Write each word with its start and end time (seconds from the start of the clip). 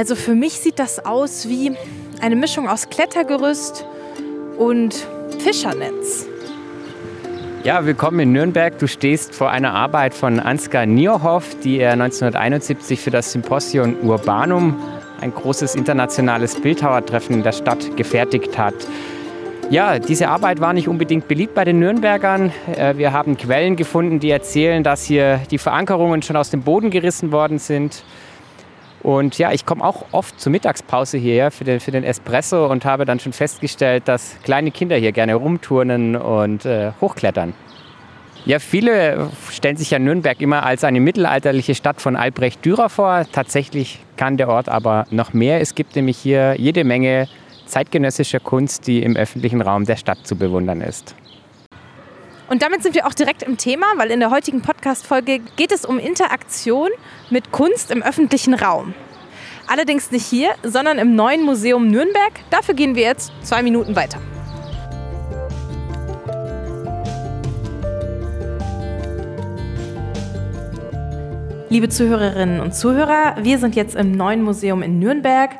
Also 0.00 0.14
für 0.14 0.34
mich 0.34 0.54
sieht 0.54 0.78
das 0.78 1.04
aus 1.04 1.46
wie 1.46 1.76
eine 2.22 2.34
Mischung 2.34 2.70
aus 2.70 2.88
Klettergerüst 2.88 3.84
und 4.56 4.94
Fischernetz. 5.40 6.26
Ja, 7.64 7.84
willkommen 7.84 8.20
in 8.20 8.32
Nürnberg. 8.32 8.78
Du 8.78 8.88
stehst 8.88 9.34
vor 9.34 9.50
einer 9.50 9.74
Arbeit 9.74 10.14
von 10.14 10.40
Ansgar 10.40 10.86
Nierhoff, 10.86 11.54
die 11.62 11.80
er 11.80 11.92
1971 11.92 12.98
für 12.98 13.10
das 13.10 13.32
Symposium 13.32 13.94
Urbanum, 14.00 14.82
ein 15.20 15.34
großes 15.34 15.74
internationales 15.74 16.58
Bildhauertreffen 16.58 17.34
in 17.34 17.42
der 17.42 17.52
Stadt, 17.52 17.94
gefertigt 17.98 18.56
hat. 18.56 18.72
Ja, 19.68 19.98
diese 19.98 20.28
Arbeit 20.28 20.62
war 20.62 20.72
nicht 20.72 20.88
unbedingt 20.88 21.28
beliebt 21.28 21.54
bei 21.54 21.66
den 21.66 21.78
Nürnbergern. 21.78 22.52
Äh, 22.74 22.96
wir 22.96 23.12
haben 23.12 23.36
Quellen 23.36 23.76
gefunden, 23.76 24.18
die 24.18 24.30
erzählen, 24.30 24.82
dass 24.82 25.04
hier 25.04 25.42
die 25.50 25.58
Verankerungen 25.58 26.22
schon 26.22 26.36
aus 26.36 26.48
dem 26.48 26.62
Boden 26.62 26.88
gerissen 26.88 27.32
worden 27.32 27.58
sind. 27.58 28.02
Und 29.02 29.38
ja, 29.38 29.52
ich 29.52 29.64
komme 29.64 29.82
auch 29.82 30.04
oft 30.12 30.38
zur 30.38 30.52
Mittagspause 30.52 31.16
hierher 31.16 31.50
für 31.50 31.64
den, 31.64 31.80
für 31.80 31.90
den 31.90 32.04
Espresso 32.04 32.66
und 32.66 32.84
habe 32.84 33.04
dann 33.04 33.18
schon 33.18 33.32
festgestellt, 33.32 34.06
dass 34.06 34.36
kleine 34.42 34.70
Kinder 34.70 34.96
hier 34.96 35.12
gerne 35.12 35.34
rumturnen 35.34 36.16
und 36.16 36.66
äh, 36.66 36.92
hochklettern. 37.00 37.54
Ja, 38.46 38.58
viele 38.58 39.30
stellen 39.50 39.76
sich 39.76 39.90
ja 39.90 39.98
Nürnberg 39.98 40.40
immer 40.40 40.64
als 40.64 40.82
eine 40.84 41.00
mittelalterliche 41.00 41.74
Stadt 41.74 42.00
von 42.00 42.16
Albrecht 42.16 42.64
Dürer 42.64 42.88
vor. 42.88 43.26
Tatsächlich 43.30 44.00
kann 44.16 44.38
der 44.38 44.48
Ort 44.48 44.68
aber 44.68 45.06
noch 45.10 45.34
mehr. 45.34 45.60
Es 45.60 45.74
gibt 45.74 45.94
nämlich 45.94 46.16
hier 46.16 46.54
jede 46.58 46.84
Menge 46.84 47.28
zeitgenössischer 47.66 48.40
Kunst, 48.40 48.86
die 48.86 49.02
im 49.02 49.14
öffentlichen 49.14 49.60
Raum 49.60 49.84
der 49.84 49.96
Stadt 49.96 50.26
zu 50.26 50.36
bewundern 50.36 50.80
ist. 50.80 51.14
Und 52.50 52.62
damit 52.62 52.82
sind 52.82 52.96
wir 52.96 53.06
auch 53.06 53.14
direkt 53.14 53.44
im 53.44 53.58
Thema, 53.58 53.86
weil 53.94 54.10
in 54.10 54.18
der 54.18 54.32
heutigen 54.32 54.60
Podcast-Folge 54.60 55.38
geht 55.54 55.70
es 55.70 55.84
um 55.84 56.00
Interaktion 56.00 56.88
mit 57.30 57.52
Kunst 57.52 57.92
im 57.92 58.02
öffentlichen 58.02 58.54
Raum. 58.54 58.92
Allerdings 59.68 60.10
nicht 60.10 60.26
hier, 60.26 60.50
sondern 60.64 60.98
im 60.98 61.14
neuen 61.14 61.44
Museum 61.44 61.86
Nürnberg. 61.86 62.32
Dafür 62.50 62.74
gehen 62.74 62.96
wir 62.96 63.04
jetzt 63.04 63.30
zwei 63.44 63.62
Minuten 63.62 63.94
weiter. 63.94 64.18
Liebe 71.68 71.88
Zuhörerinnen 71.88 72.60
und 72.60 72.74
Zuhörer, 72.74 73.36
wir 73.40 73.58
sind 73.58 73.76
jetzt 73.76 73.94
im 73.94 74.10
neuen 74.10 74.42
Museum 74.42 74.82
in 74.82 74.98
Nürnberg, 74.98 75.50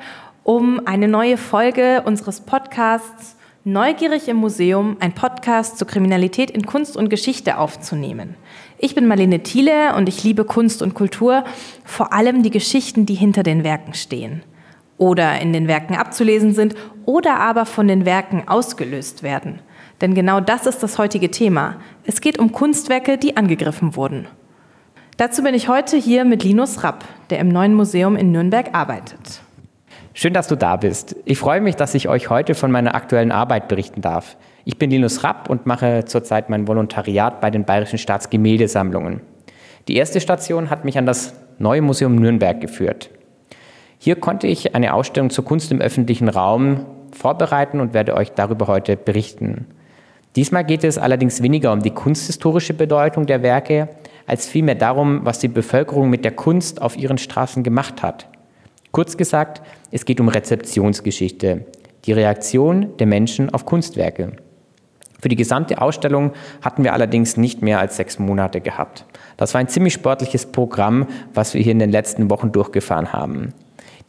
um 0.43 0.85
eine 0.89 1.07
neue 1.07 1.37
Folge 1.37 2.03
unseres 2.05 2.41
Podcasts 2.41 3.37
Neugierig 3.65 4.27
im 4.27 4.39
Museum, 4.39 4.97
ein 5.01 5.13
Podcast 5.13 5.77
zur 5.77 5.87
Kriminalität 5.87 6.51
in 6.51 6.65
Kunst 6.65 6.97
und 6.97 7.11
Geschichte 7.11 7.59
aufzunehmen. 7.59 8.35
Ich 8.79 8.95
bin 8.95 9.07
Marlene 9.07 9.43
Thiele 9.43 9.95
und 9.97 10.09
ich 10.09 10.25
liebe 10.25 10.45
Kunst 10.47 10.81
und 10.81 10.95
Kultur, 10.95 11.45
vor 11.85 12.15
allem 12.15 12.43
die 12.43 12.49
Geschichten, 12.49 13.05
die 13.05 13.13
hinter 13.13 13.43
den 13.43 13.63
Werken 13.63 13.93
stehen 13.93 14.43
oder 14.97 15.39
in 15.43 15.53
den 15.53 15.69
Werken 15.69 15.95
abzulesen 15.95 16.55
sind 16.55 16.75
oder 17.05 17.39
aber 17.39 17.67
von 17.67 17.87
den 17.87 18.07
Werken 18.07 18.49
ausgelöst 18.49 19.23
werden. 19.23 19.59
Denn 20.01 20.15
genau 20.15 20.41
das 20.41 20.65
ist 20.65 20.83
das 20.83 20.97
heutige 20.97 21.31
Thema. 21.31 21.77
Es 22.05 22.23
geht 22.23 22.39
um 22.39 22.53
Kunstwerke, 22.53 23.19
die 23.19 23.37
angegriffen 23.37 23.95
wurden. 23.95 24.27
Dazu 25.19 25.43
bin 25.43 25.55
ich 25.55 25.69
heute 25.69 25.99
hier 25.99 26.25
mit 26.25 26.45
Linus 26.45 26.83
Rapp, 26.83 27.05
der 27.29 27.41
im 27.41 27.49
neuen 27.49 27.75
Museum 27.75 28.17
in 28.17 28.33
Nürnberg 28.33 28.75
arbeitet. 28.75 29.43
Schön, 30.13 30.35
dass 30.35 30.49
du 30.49 30.57
da 30.57 30.77
bist. 30.77 31.15
Ich 31.25 31.39
freue 31.39 31.61
mich, 31.61 31.77
dass 31.77 31.95
ich 31.95 32.09
euch 32.09 32.31
heute 32.31 32.57
von 32.57 32.73
meiner 32.73 32.97
aktuellen 32.97 33.31
Arbeit 33.31 33.69
berichten 33.69 34.01
darf. 34.01 34.37
Ich 34.65 34.77
bin 34.77 34.91
Linus 34.91 35.23
Rapp 35.23 35.49
und 35.49 35.67
mache 35.67 36.05
zurzeit 36.05 36.51
mein 36.51 36.67
Volontariat 36.67 37.41
bei 37.41 37.51
den 37.51 37.65
Bayerischen 37.65 37.99
Staatsgemäldesammlungen. 37.99 39.21
Die 39.87 39.97
erste 39.97 40.21
Station 40.21 40.69
hat 40.69 40.85
mich 40.85 40.99
an 40.99 41.07
das 41.07 41.35
Neue 41.59 41.81
Museum 41.81 42.17
Nürnberg 42.17 42.61
geführt. 42.61 43.11
Hier 43.99 44.17
konnte 44.17 44.49
ich 44.49 44.75
eine 44.75 44.95
Ausstellung 44.95 45.31
zur 45.31 45.45
Kunst 45.45 45.71
im 45.71 45.81
öffentlichen 45.81 46.29
Raum 46.29 46.87
vorbereiten 47.13 47.81
und 47.81 47.95
werde 47.95 48.15
euch 48.15 48.33
darüber 48.33 48.67
heute 48.67 48.97
berichten. 48.97 49.67
Diesmal 50.35 50.65
geht 50.65 50.83
es 50.83 50.99
allerdings 50.99 51.41
weniger 51.43 51.73
um 51.73 51.83
die 51.83 51.91
kunsthistorische 51.91 52.75
Bedeutung 52.75 53.27
der 53.27 53.43
Werke, 53.43 53.89
als 54.27 54.47
vielmehr 54.49 54.75
darum, 54.75 55.21
was 55.25 55.39
die 55.39 55.49
Bevölkerung 55.49 56.11
mit 56.11 56.25
der 56.25 56.33
Kunst 56.33 56.83
auf 56.83 56.97
ihren 56.97 57.19
Straßen 57.19 57.63
gemacht 57.63 58.03
hat. 58.03 58.27
Kurz 58.93 59.17
gesagt, 59.17 59.63
es 59.91 60.05
geht 60.05 60.21
um 60.21 60.29
Rezeptionsgeschichte, 60.29 61.65
die 62.05 62.13
Reaktion 62.13 62.97
der 62.99 63.07
Menschen 63.07 63.51
auf 63.51 63.65
Kunstwerke. 63.65 64.33
Für 65.21 65.29
die 65.29 65.37
gesamte 65.37 65.81
Ausstellung 65.81 66.33
hatten 66.63 66.83
wir 66.83 66.95
allerdings 66.95 67.37
nicht 67.37 67.63
mehr 67.63 67.79
als 67.79 67.97
sechs 67.97 68.19
Monate 68.19 68.61
gehabt. 68.61 69.05
Das 69.37 69.55
war 69.55 69.61
ein 69.61 69.69
ziemlich 69.69 69.93
sportliches 69.93 70.47
Programm, 70.47 71.07
was 71.35 71.55
wir 71.55 71.61
hier 71.61 71.73
in 71.73 71.79
den 71.79 71.91
letzten 71.91 72.31
Wochen 72.31 72.53
durchgefahren 72.53 73.13
haben. 73.13 73.53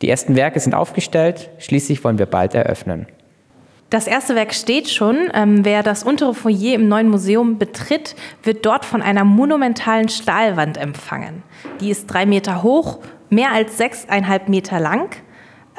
Die 0.01 0.09
ersten 0.09 0.35
Werke 0.35 0.59
sind 0.59 0.73
aufgestellt, 0.73 1.49
schließlich 1.59 2.03
wollen 2.03 2.17
wir 2.17 2.25
bald 2.25 2.55
eröffnen. 2.55 3.07
Das 3.91 4.07
erste 4.07 4.35
Werk 4.35 4.53
steht 4.53 4.89
schon. 4.89 5.29
Ähm, 5.33 5.65
wer 5.65 5.83
das 5.83 6.03
untere 6.03 6.33
Foyer 6.33 6.75
im 6.75 6.87
neuen 6.87 7.09
Museum 7.09 7.57
betritt, 7.59 8.15
wird 8.41 8.65
dort 8.65 8.85
von 8.85 9.01
einer 9.01 9.25
monumentalen 9.25 10.07
Stahlwand 10.07 10.77
empfangen. 10.77 11.43
Die 11.81 11.89
ist 11.89 12.07
drei 12.07 12.25
Meter 12.25 12.63
hoch, 12.63 12.99
mehr 13.31 13.51
als 13.51 13.77
sechseinhalb 13.77 14.49
Meter 14.49 14.79
lang. 14.79 15.09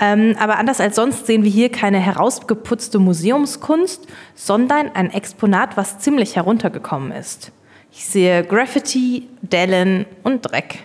Ähm, 0.01 0.35
aber 0.41 0.59
anders 0.59 0.81
als 0.81 0.97
sonst 0.97 1.27
sehen 1.27 1.45
wir 1.45 1.51
hier 1.51 1.71
keine 1.71 2.01
herausgeputzte 2.01 2.99
Museumskunst, 2.99 4.09
sondern 4.35 4.91
ein 4.95 5.13
Exponat, 5.13 5.77
was 5.77 6.01
ziemlich 6.01 6.35
heruntergekommen 6.35 7.13
ist. 7.13 7.53
Ich 7.93 8.07
sehe 8.07 8.43
Graffiti, 8.43 9.29
Dellen 9.43 10.07
und 10.25 10.51
Dreck. 10.51 10.81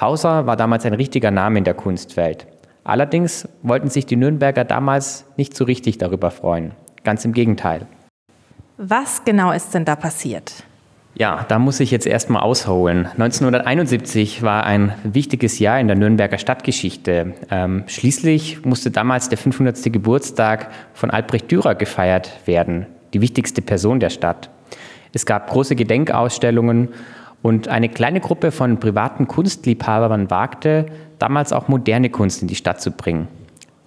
Hauser 0.00 0.46
war 0.46 0.56
damals 0.56 0.86
ein 0.86 0.94
richtiger 0.94 1.32
Name 1.32 1.58
in 1.58 1.64
der 1.64 1.74
Kunstwelt. 1.74 2.46
Allerdings 2.84 3.48
wollten 3.62 3.90
sich 3.90 4.06
die 4.06 4.16
Nürnberger 4.16 4.64
damals 4.64 5.26
nicht 5.36 5.56
so 5.56 5.64
richtig 5.64 5.98
darüber 5.98 6.30
freuen. 6.30 6.72
Ganz 7.02 7.24
im 7.24 7.32
Gegenteil. 7.32 7.86
Was 8.78 9.24
genau 9.24 9.52
ist 9.52 9.74
denn 9.74 9.84
da 9.84 9.96
passiert? 9.96 10.64
Ja, 11.14 11.44
da 11.48 11.58
muss 11.58 11.80
ich 11.80 11.90
jetzt 11.90 12.06
erstmal 12.06 12.42
ausholen. 12.42 13.06
1971 13.06 14.42
war 14.42 14.64
ein 14.64 14.94
wichtiges 15.02 15.58
Jahr 15.58 15.80
in 15.80 15.88
der 15.88 15.96
Nürnberger 15.96 16.38
Stadtgeschichte. 16.38 17.34
Ähm, 17.50 17.84
schließlich 17.86 18.64
musste 18.64 18.90
damals 18.90 19.28
der 19.28 19.36
500. 19.36 19.92
Geburtstag 19.92 20.70
von 20.94 21.10
Albrecht 21.10 21.50
Dürer 21.50 21.74
gefeiert 21.74 22.30
werden, 22.46 22.86
die 23.12 23.20
wichtigste 23.20 23.60
Person 23.60 24.00
der 24.00 24.10
Stadt. 24.10 24.50
Es 25.12 25.26
gab 25.26 25.50
große 25.50 25.74
Gedenkausstellungen 25.74 26.90
und 27.42 27.68
eine 27.68 27.88
kleine 27.88 28.20
Gruppe 28.20 28.52
von 28.52 28.78
privaten 28.78 29.26
Kunstliebhabern 29.26 30.30
wagte, 30.30 30.86
damals 31.18 31.52
auch 31.52 31.68
moderne 31.68 32.10
Kunst 32.10 32.42
in 32.42 32.48
die 32.48 32.54
Stadt 32.54 32.80
zu 32.80 32.92
bringen. 32.92 33.28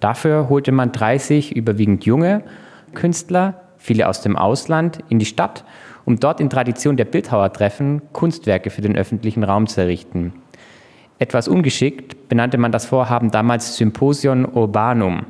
Dafür 0.00 0.48
holte 0.50 0.72
man 0.72 0.92
30 0.92 1.56
überwiegend 1.56 2.04
junge 2.04 2.42
Künstler, 2.94 3.62
viele 3.78 4.08
aus 4.08 4.20
dem 4.20 4.36
Ausland, 4.36 4.98
in 5.08 5.18
die 5.18 5.24
Stadt 5.24 5.64
um 6.04 6.20
dort 6.20 6.40
in 6.40 6.50
Tradition 6.50 6.96
der 6.96 7.04
Bildhauertreffen 7.04 8.02
Kunstwerke 8.12 8.70
für 8.70 8.82
den 8.82 8.96
öffentlichen 8.96 9.44
Raum 9.44 9.66
zu 9.66 9.80
errichten. 9.80 10.32
Etwas 11.18 11.48
ungeschickt 11.48 12.28
benannte 12.28 12.58
man 12.58 12.72
das 12.72 12.86
Vorhaben 12.86 13.30
damals 13.30 13.76
Symposion 13.76 14.44
Urbanum. 14.44 15.26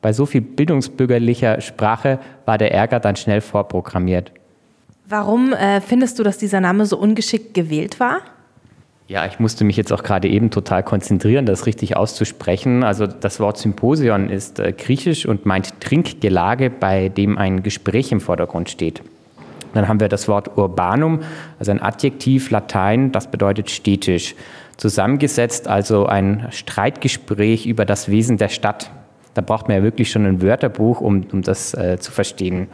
Bei 0.00 0.12
so 0.12 0.26
viel 0.26 0.40
bildungsbürgerlicher 0.40 1.60
Sprache 1.60 2.18
war 2.44 2.58
der 2.58 2.72
Ärger 2.72 3.00
dann 3.00 3.16
schnell 3.16 3.40
vorprogrammiert. 3.40 4.32
Warum 5.08 5.52
äh, 5.52 5.80
findest 5.80 6.18
du, 6.18 6.22
dass 6.22 6.38
dieser 6.38 6.60
Name 6.60 6.86
so 6.86 6.98
ungeschickt 6.98 7.54
gewählt 7.54 8.00
war? 8.00 8.20
Ja, 9.08 9.26
ich 9.26 9.38
musste 9.38 9.64
mich 9.64 9.76
jetzt 9.76 9.92
auch 9.92 10.02
gerade 10.02 10.28
eben 10.28 10.50
total 10.50 10.82
konzentrieren, 10.82 11.44
das 11.44 11.66
richtig 11.66 11.96
auszusprechen. 11.96 12.82
Also 12.82 13.06
das 13.06 13.40
Wort 13.40 13.58
Symposion 13.58 14.30
ist 14.30 14.58
äh, 14.58 14.72
griechisch 14.72 15.26
und 15.26 15.44
meint 15.44 15.80
Trinkgelage, 15.80 16.70
bei 16.70 17.08
dem 17.08 17.36
ein 17.36 17.62
Gespräch 17.62 18.10
im 18.12 18.20
Vordergrund 18.20 18.70
steht. 18.70 19.02
Dann 19.74 19.88
haben 19.88 20.00
wir 20.00 20.08
das 20.08 20.28
Wort 20.28 20.56
urbanum, 20.56 21.20
also 21.58 21.70
ein 21.70 21.82
Adjektiv 21.82 22.50
Latein, 22.50 23.12
das 23.12 23.30
bedeutet 23.30 23.70
städtisch. 23.70 24.34
Zusammengesetzt 24.76 25.68
also 25.68 26.06
ein 26.06 26.46
Streitgespräch 26.50 27.66
über 27.66 27.84
das 27.84 28.08
Wesen 28.08 28.36
der 28.36 28.48
Stadt. 28.48 28.90
Da 29.34 29.40
braucht 29.40 29.68
man 29.68 29.78
ja 29.78 29.82
wirklich 29.82 30.10
schon 30.10 30.26
ein 30.26 30.42
Wörterbuch, 30.42 31.00
um, 31.00 31.24
um 31.32 31.42
das 31.42 31.74
äh, 31.74 31.98
zu 31.98 32.12
verstehen. 32.12 32.68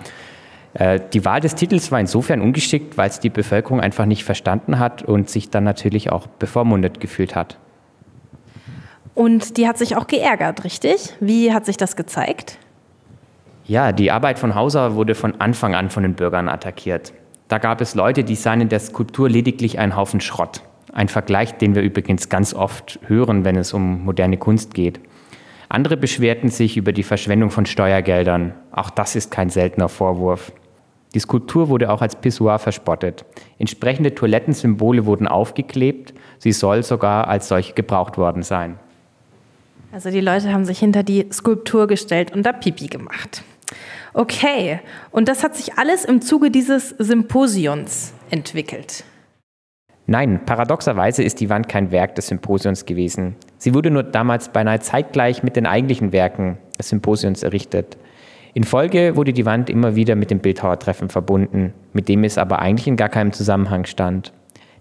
Äh, 0.74 1.00
die 1.12 1.24
Wahl 1.24 1.40
des 1.40 1.54
Titels 1.54 1.90
war 1.92 2.00
insofern 2.00 2.40
ungeschickt, 2.40 2.96
weil 2.96 3.08
es 3.08 3.20
die 3.20 3.30
Bevölkerung 3.30 3.80
einfach 3.80 4.06
nicht 4.06 4.24
verstanden 4.24 4.78
hat 4.78 5.02
und 5.02 5.28
sich 5.28 5.50
dann 5.50 5.64
natürlich 5.64 6.10
auch 6.10 6.26
bevormundet 6.26 7.00
gefühlt 7.00 7.34
hat. 7.34 7.58
Und 9.14 9.56
die 9.56 9.66
hat 9.66 9.78
sich 9.78 9.96
auch 9.96 10.06
geärgert, 10.06 10.64
richtig? 10.64 11.14
Wie 11.18 11.52
hat 11.52 11.66
sich 11.66 11.76
das 11.76 11.96
gezeigt? 11.96 12.58
Ja, 13.68 13.92
die 13.92 14.10
Arbeit 14.10 14.38
von 14.38 14.54
Hauser 14.54 14.94
wurde 14.94 15.14
von 15.14 15.42
Anfang 15.42 15.74
an 15.74 15.90
von 15.90 16.02
den 16.02 16.14
Bürgern 16.14 16.48
attackiert. 16.48 17.12
Da 17.48 17.58
gab 17.58 17.82
es 17.82 17.94
Leute, 17.94 18.24
die 18.24 18.34
sahen 18.34 18.62
in 18.62 18.70
der 18.70 18.80
Skulptur 18.80 19.28
lediglich 19.28 19.78
einen 19.78 19.94
Haufen 19.94 20.22
Schrott. 20.22 20.62
Ein 20.90 21.08
Vergleich, 21.08 21.58
den 21.58 21.74
wir 21.74 21.82
übrigens 21.82 22.30
ganz 22.30 22.54
oft 22.54 22.98
hören, 23.06 23.44
wenn 23.44 23.56
es 23.56 23.74
um 23.74 24.06
moderne 24.06 24.38
Kunst 24.38 24.72
geht. 24.72 25.00
Andere 25.68 25.98
beschwerten 25.98 26.48
sich 26.48 26.78
über 26.78 26.92
die 26.92 27.02
Verschwendung 27.02 27.50
von 27.50 27.66
Steuergeldern. 27.66 28.54
Auch 28.72 28.88
das 28.88 29.14
ist 29.16 29.30
kein 29.30 29.50
seltener 29.50 29.90
Vorwurf. 29.90 30.50
Die 31.14 31.20
Skulptur 31.20 31.68
wurde 31.68 31.90
auch 31.90 32.00
als 32.00 32.16
Pissoir 32.16 32.58
verspottet. 32.58 33.26
Entsprechende 33.58 34.14
Toilettensymbole 34.14 35.04
wurden 35.04 35.28
aufgeklebt. 35.28 36.14
Sie 36.38 36.52
soll 36.52 36.82
sogar 36.82 37.28
als 37.28 37.48
solche 37.48 37.74
gebraucht 37.74 38.16
worden 38.16 38.42
sein. 38.42 38.78
Also 39.92 40.10
die 40.10 40.20
Leute 40.22 40.54
haben 40.54 40.64
sich 40.64 40.78
hinter 40.78 41.02
die 41.02 41.26
Skulptur 41.30 41.86
gestellt 41.86 42.34
und 42.34 42.44
da 42.44 42.52
Pipi 42.52 42.86
gemacht. 42.86 43.42
Okay, 44.14 44.80
und 45.10 45.28
das 45.28 45.44
hat 45.44 45.56
sich 45.56 45.74
alles 45.78 46.04
im 46.04 46.20
Zuge 46.20 46.50
dieses 46.50 46.90
Symposions 46.98 48.12
entwickelt. 48.30 49.04
Nein, 50.06 50.40
paradoxerweise 50.46 51.22
ist 51.22 51.38
die 51.40 51.50
Wand 51.50 51.68
kein 51.68 51.90
Werk 51.90 52.14
des 52.14 52.28
Symposions 52.28 52.86
gewesen. 52.86 53.36
Sie 53.58 53.74
wurde 53.74 53.90
nur 53.90 54.02
damals 54.02 54.48
beinahe 54.48 54.80
zeitgleich 54.80 55.42
mit 55.42 55.54
den 55.54 55.66
eigentlichen 55.66 56.12
Werken 56.12 56.56
des 56.78 56.88
Symposions 56.88 57.42
errichtet. 57.42 57.98
In 58.54 58.64
Folge 58.64 59.16
wurde 59.16 59.34
die 59.34 59.44
Wand 59.44 59.68
immer 59.68 59.94
wieder 59.94 60.16
mit 60.16 60.30
dem 60.30 60.38
Bildhauertreffen 60.38 61.10
verbunden, 61.10 61.74
mit 61.92 62.08
dem 62.08 62.24
es 62.24 62.38
aber 62.38 62.60
eigentlich 62.60 62.88
in 62.88 62.96
gar 62.96 63.10
keinem 63.10 63.32
Zusammenhang 63.32 63.84
stand. 63.84 64.32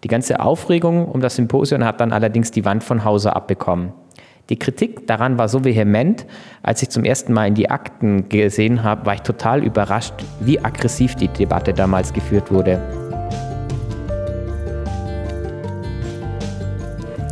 Die 0.03 0.07
ganze 0.07 0.39
Aufregung 0.39 1.05
um 1.05 1.19
das 1.19 1.35
Symposion 1.35 1.83
hat 1.83 1.99
dann 1.99 2.13
allerdings 2.13 2.51
die 2.51 2.63
Wand 2.63 2.83
von 2.83 3.03
Hauser 3.03 3.35
abbekommen. 3.35 3.91
Die 4.49 4.57
Kritik 4.57 5.05
daran 5.07 5.38
war 5.38 5.49
so 5.49 5.65
vehement, 5.65 6.25
als 6.63 6.81
ich 6.81 6.89
zum 6.89 7.03
ersten 7.03 7.33
Mal 7.33 7.47
in 7.47 7.55
die 7.55 7.69
Akten 7.69 8.29
gesehen 8.29 8.81
habe, 8.83 9.05
war 9.05 9.15
ich 9.15 9.21
total 9.21 9.61
überrascht, 9.61 10.13
wie 10.39 10.57
aggressiv 10.59 11.15
die 11.15 11.27
Debatte 11.27 11.73
damals 11.73 12.13
geführt 12.13 12.49
wurde. 12.49 12.81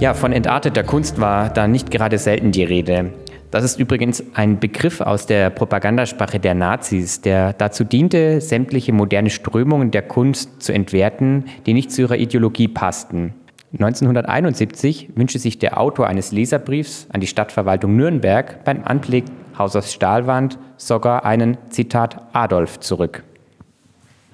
Ja, 0.01 0.13
von 0.13 0.33
entarteter 0.33 0.83
Kunst 0.83 1.21
war 1.21 1.50
da 1.50 1.69
nicht 1.69 1.89
gerade 1.89 2.17
selten 2.17 2.51
die 2.51 2.65
Rede. 2.65 3.13
Das 3.50 3.63
ist 3.63 3.79
übrigens 3.79 4.21
ein 4.33 4.59
Begriff 4.59 5.00
aus 5.00 5.25
der 5.25 5.50
Propagandasprache 5.50 6.41
der 6.41 6.53
Nazis, 6.53 7.21
der 7.21 7.53
dazu 7.53 7.85
diente, 7.85 8.41
sämtliche 8.41 8.91
moderne 8.91 9.29
Strömungen 9.29 9.91
der 9.91 10.01
Kunst 10.01 10.62
zu 10.62 10.73
entwerten, 10.73 11.45
die 11.65 11.73
nicht 11.73 11.94
zu 11.94 12.01
ihrer 12.01 12.17
Ideologie 12.17 12.67
passten. 12.67 13.33
1971 13.80 15.10
wünschte 15.16 15.39
sich 15.39 15.60
der 15.60 15.80
Autor 15.80 16.07
eines 16.07 16.31
Leserbriefs 16.31 17.07
an 17.12 17.19
die 17.19 17.27
Stadtverwaltung 17.27 17.95
Nürnberg 17.95 18.63
beim 18.63 18.83
Anblick 18.83 19.25
Hausers 19.57 19.94
Stahlwand 19.94 20.57
sogar 20.77 21.25
einen, 21.25 21.57
Zitat, 21.69 22.22
Adolf 22.33 22.80
zurück. 22.80 23.24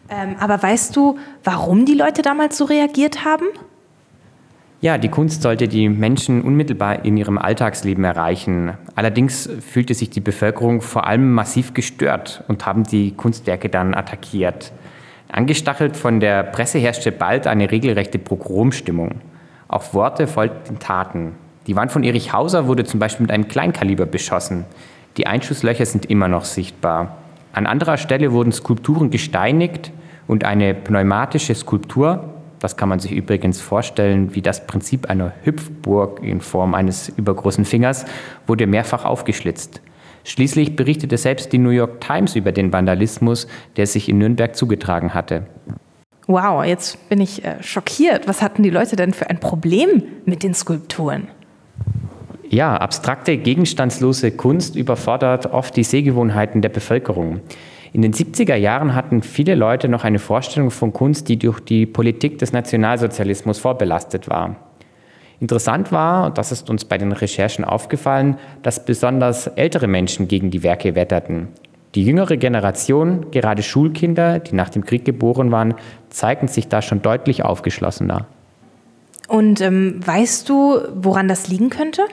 Ähm, 0.09 0.35
aber 0.39 0.61
weißt 0.61 0.95
du, 0.95 1.17
warum 1.43 1.85
die 1.85 1.95
Leute 1.95 2.21
damals 2.21 2.57
so 2.57 2.65
reagiert 2.65 3.25
haben? 3.25 3.45
Ja, 4.81 4.97
die 4.97 5.09
Kunst 5.09 5.43
sollte 5.43 5.67
die 5.67 5.89
Menschen 5.89 6.41
unmittelbar 6.41 7.05
in 7.05 7.15
ihrem 7.15 7.37
Alltagsleben 7.37 8.03
erreichen. 8.03 8.73
Allerdings 8.95 9.47
fühlte 9.59 9.93
sich 9.93 10.09
die 10.09 10.21
Bevölkerung 10.21 10.81
vor 10.81 11.05
allem 11.05 11.31
massiv 11.33 11.73
gestört 11.73 12.43
und 12.47 12.65
haben 12.65 12.83
die 12.83 13.11
Kunstwerke 13.11 13.69
dann 13.69 13.93
attackiert. 13.93 14.71
Angestachelt 15.31 15.95
von 15.95 16.19
der 16.19 16.43
Presse 16.43 16.79
herrschte 16.79 17.11
bald 17.11 17.47
eine 17.47 17.71
regelrechte 17.71 18.19
Pogromstimmung. 18.19 19.21
Auf 19.71 19.93
Worte 19.93 20.27
folgten 20.27 20.79
Taten. 20.79 21.35
Die 21.65 21.77
Wand 21.77 21.93
von 21.93 22.03
Erich 22.03 22.33
Hauser 22.33 22.67
wurde 22.67 22.83
zum 22.83 22.99
Beispiel 22.99 23.23
mit 23.23 23.31
einem 23.31 23.47
Kleinkaliber 23.47 24.05
beschossen. 24.05 24.65
Die 25.15 25.27
Einschusslöcher 25.27 25.85
sind 25.85 26.07
immer 26.07 26.27
noch 26.27 26.43
sichtbar. 26.43 27.15
An 27.53 27.65
anderer 27.65 27.95
Stelle 27.95 28.33
wurden 28.33 28.51
Skulpturen 28.51 29.11
gesteinigt 29.11 29.93
und 30.27 30.43
eine 30.43 30.73
pneumatische 30.73 31.55
Skulptur, 31.55 32.33
das 32.59 32.75
kann 32.75 32.89
man 32.89 32.99
sich 32.99 33.13
übrigens 33.13 33.61
vorstellen 33.61 34.35
wie 34.35 34.41
das 34.41 34.67
Prinzip 34.67 35.09
einer 35.09 35.31
Hüpfburg 35.43 36.21
in 36.21 36.41
Form 36.41 36.73
eines 36.73 37.07
übergroßen 37.07 37.63
Fingers, 37.63 38.03
wurde 38.47 38.67
mehrfach 38.67 39.05
aufgeschlitzt. 39.05 39.81
Schließlich 40.25 40.75
berichtete 40.75 41.17
selbst 41.17 41.53
die 41.53 41.59
New 41.59 41.69
York 41.69 42.01
Times 42.01 42.35
über 42.35 42.51
den 42.51 42.73
Vandalismus, 42.73 43.47
der 43.77 43.87
sich 43.87 44.09
in 44.09 44.17
Nürnberg 44.17 44.53
zugetragen 44.53 45.13
hatte. 45.13 45.43
Wow, 46.31 46.63
jetzt 46.63 47.09
bin 47.09 47.19
ich 47.19 47.43
äh, 47.43 47.61
schockiert. 47.61 48.25
Was 48.25 48.41
hatten 48.41 48.63
die 48.63 48.69
Leute 48.69 48.95
denn 48.95 49.13
für 49.13 49.29
ein 49.29 49.41
Problem 49.41 50.03
mit 50.23 50.43
den 50.43 50.53
Skulpturen? 50.53 51.27
Ja, 52.49 52.77
abstrakte, 52.77 53.35
gegenstandslose 53.35 54.31
Kunst 54.31 54.77
überfordert 54.77 55.47
oft 55.47 55.75
die 55.75 55.83
Sehgewohnheiten 55.83 56.61
der 56.61 56.69
Bevölkerung. 56.69 57.41
In 57.91 58.01
den 58.01 58.13
70er 58.13 58.55
Jahren 58.55 58.95
hatten 58.95 59.23
viele 59.23 59.55
Leute 59.55 59.89
noch 59.89 60.05
eine 60.05 60.19
Vorstellung 60.19 60.71
von 60.71 60.93
Kunst, 60.93 61.27
die 61.27 61.37
durch 61.37 61.59
die 61.59 61.85
Politik 61.85 62.37
des 62.37 62.53
Nationalsozialismus 62.53 63.59
vorbelastet 63.59 64.29
war. 64.29 64.55
Interessant 65.41 65.91
war, 65.91 66.27
und 66.27 66.37
das 66.37 66.53
ist 66.53 66.69
uns 66.69 66.85
bei 66.85 66.97
den 66.97 67.11
Recherchen 67.11 67.65
aufgefallen, 67.65 68.37
dass 68.63 68.85
besonders 68.85 69.47
ältere 69.47 69.87
Menschen 69.87 70.29
gegen 70.29 70.49
die 70.49 70.63
Werke 70.63 70.95
wetterten. 70.95 71.49
Die 71.95 72.05
jüngere 72.05 72.37
Generation, 72.37 73.31
gerade 73.31 73.63
Schulkinder, 73.63 74.39
die 74.39 74.55
nach 74.55 74.69
dem 74.69 74.85
Krieg 74.85 75.03
geboren 75.03 75.51
waren, 75.51 75.73
zeigten 76.09 76.47
sich 76.47 76.69
da 76.69 76.81
schon 76.81 77.01
deutlich 77.01 77.43
aufgeschlossener. 77.43 78.27
Und 79.27 79.61
ähm, 79.61 79.99
weißt 80.05 80.47
du, 80.47 80.79
woran 80.95 81.27
das 81.27 81.47
liegen 81.47 81.69
könnte? 81.69 82.03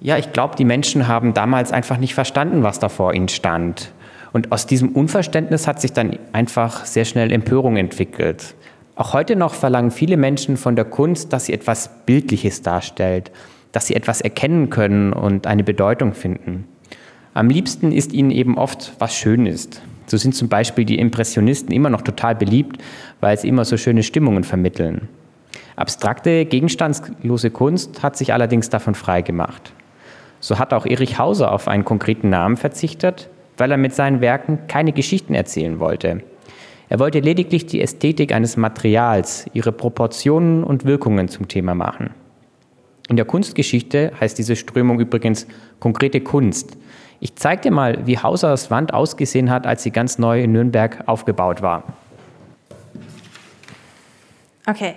Ja, 0.00 0.16
ich 0.16 0.32
glaube, 0.32 0.56
die 0.56 0.64
Menschen 0.64 1.08
haben 1.08 1.34
damals 1.34 1.72
einfach 1.72 1.98
nicht 1.98 2.14
verstanden, 2.14 2.62
was 2.62 2.78
da 2.78 2.88
vor 2.88 3.14
ihnen 3.14 3.28
stand. 3.28 3.92
Und 4.32 4.52
aus 4.52 4.66
diesem 4.66 4.90
Unverständnis 4.90 5.66
hat 5.66 5.80
sich 5.80 5.92
dann 5.92 6.18
einfach 6.32 6.84
sehr 6.84 7.04
schnell 7.04 7.32
Empörung 7.32 7.76
entwickelt. 7.76 8.54
Auch 8.94 9.12
heute 9.12 9.36
noch 9.36 9.54
verlangen 9.54 9.90
viele 9.90 10.16
Menschen 10.16 10.56
von 10.56 10.76
der 10.76 10.84
Kunst, 10.84 11.32
dass 11.32 11.46
sie 11.46 11.52
etwas 11.52 11.90
Bildliches 12.04 12.62
darstellt, 12.62 13.30
dass 13.72 13.86
sie 13.86 13.94
etwas 13.94 14.20
erkennen 14.20 14.70
können 14.70 15.12
und 15.12 15.46
eine 15.46 15.64
Bedeutung 15.64 16.14
finden. 16.14 16.66
Am 17.38 17.50
liebsten 17.50 17.92
ist 17.92 18.12
ihnen 18.12 18.32
eben 18.32 18.58
oft, 18.58 18.94
was 18.98 19.14
schön 19.14 19.46
ist. 19.46 19.80
So 20.06 20.16
sind 20.16 20.34
zum 20.34 20.48
Beispiel 20.48 20.84
die 20.84 20.98
Impressionisten 20.98 21.70
immer 21.70 21.88
noch 21.88 22.02
total 22.02 22.34
beliebt, 22.34 22.82
weil 23.20 23.38
sie 23.38 23.46
immer 23.46 23.64
so 23.64 23.76
schöne 23.76 24.02
Stimmungen 24.02 24.42
vermitteln. 24.42 25.08
Abstrakte, 25.76 26.46
gegenstandslose 26.46 27.52
Kunst 27.52 28.02
hat 28.02 28.16
sich 28.16 28.32
allerdings 28.32 28.70
davon 28.70 28.96
frei 28.96 29.22
gemacht. 29.22 29.72
So 30.40 30.58
hat 30.58 30.74
auch 30.74 30.84
Erich 30.84 31.16
Hauser 31.16 31.52
auf 31.52 31.68
einen 31.68 31.84
konkreten 31.84 32.28
Namen 32.28 32.56
verzichtet, 32.56 33.28
weil 33.56 33.70
er 33.70 33.76
mit 33.76 33.94
seinen 33.94 34.20
Werken 34.20 34.66
keine 34.66 34.90
Geschichten 34.90 35.34
erzählen 35.34 35.78
wollte. 35.78 36.24
Er 36.88 36.98
wollte 36.98 37.20
lediglich 37.20 37.66
die 37.66 37.80
Ästhetik 37.80 38.32
eines 38.32 38.56
Materials, 38.56 39.46
ihre 39.52 39.70
Proportionen 39.70 40.64
und 40.64 40.84
Wirkungen 40.84 41.28
zum 41.28 41.46
Thema 41.46 41.76
machen. 41.76 42.10
In 43.08 43.14
der 43.14 43.26
Kunstgeschichte 43.26 44.10
heißt 44.20 44.36
diese 44.36 44.56
Strömung 44.56 44.98
übrigens 44.98 45.46
konkrete 45.78 46.20
Kunst. 46.20 46.76
Ich 47.20 47.34
zeige 47.34 47.62
dir 47.62 47.70
mal, 47.72 48.06
wie 48.06 48.18
Hausers 48.18 48.70
Wand 48.70 48.94
ausgesehen 48.94 49.50
hat, 49.50 49.66
als 49.66 49.82
sie 49.82 49.90
ganz 49.90 50.18
neu 50.18 50.42
in 50.42 50.52
Nürnberg 50.52 51.02
aufgebaut 51.06 51.62
war. 51.62 51.82
Okay, 54.66 54.96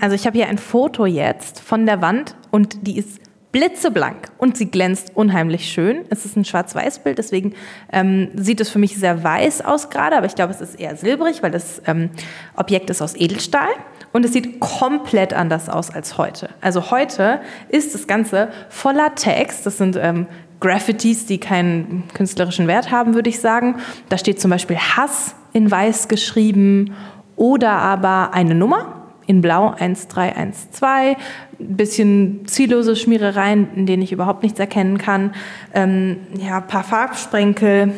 also 0.00 0.14
ich 0.14 0.26
habe 0.26 0.38
hier 0.38 0.48
ein 0.48 0.58
Foto 0.58 1.04
jetzt 1.04 1.60
von 1.60 1.84
der 1.84 2.00
Wand 2.00 2.34
und 2.50 2.86
die 2.86 2.96
ist 2.96 3.20
blitzeblank 3.54 4.32
und 4.36 4.56
sie 4.56 4.68
glänzt 4.68 5.12
unheimlich 5.14 5.70
schön. 5.70 6.04
Es 6.10 6.24
ist 6.24 6.36
ein 6.36 6.44
Schwarz-Weiß-Bild, 6.44 7.18
deswegen 7.18 7.54
ähm, 7.92 8.30
sieht 8.34 8.60
es 8.60 8.68
für 8.68 8.80
mich 8.80 8.96
sehr 8.96 9.22
weiß 9.22 9.64
aus 9.64 9.90
gerade, 9.90 10.16
aber 10.16 10.26
ich 10.26 10.34
glaube, 10.34 10.52
es 10.52 10.60
ist 10.60 10.80
eher 10.80 10.96
silbrig, 10.96 11.40
weil 11.40 11.52
das 11.52 11.80
ähm, 11.86 12.10
Objekt 12.56 12.90
ist 12.90 13.00
aus 13.00 13.14
Edelstahl 13.14 13.68
und 14.12 14.24
es 14.24 14.32
sieht 14.32 14.58
komplett 14.58 15.34
anders 15.34 15.68
aus 15.68 15.90
als 15.90 16.18
heute. 16.18 16.48
Also 16.60 16.90
heute 16.90 17.40
ist 17.68 17.94
das 17.94 18.08
Ganze 18.08 18.48
voller 18.70 19.14
Text, 19.14 19.64
das 19.66 19.78
sind 19.78 19.96
ähm, 20.00 20.26
Graffitis, 20.64 21.26
die 21.26 21.38
keinen 21.38 22.04
künstlerischen 22.14 22.66
Wert 22.66 22.90
haben, 22.90 23.14
würde 23.14 23.28
ich 23.28 23.38
sagen. 23.38 23.76
Da 24.08 24.16
steht 24.16 24.40
zum 24.40 24.50
Beispiel 24.50 24.78
Hass 24.78 25.34
in 25.52 25.70
weiß 25.70 26.08
geschrieben 26.08 26.94
oder 27.36 27.72
aber 27.72 28.32
eine 28.32 28.54
Nummer 28.54 29.02
in 29.26 29.42
Blau 29.42 29.74
1312, 29.78 31.16
ein 31.60 31.76
bisschen 31.76 32.46
ziellose 32.46 32.96
Schmierereien, 32.96 33.68
in 33.76 33.84
denen 33.84 34.02
ich 34.02 34.12
überhaupt 34.12 34.42
nichts 34.42 34.58
erkennen 34.58 34.96
kann, 34.96 35.34
ähm, 35.74 36.16
ja, 36.38 36.58
ein 36.58 36.66
paar 36.66 36.84
Farbsprenkel 36.84 37.92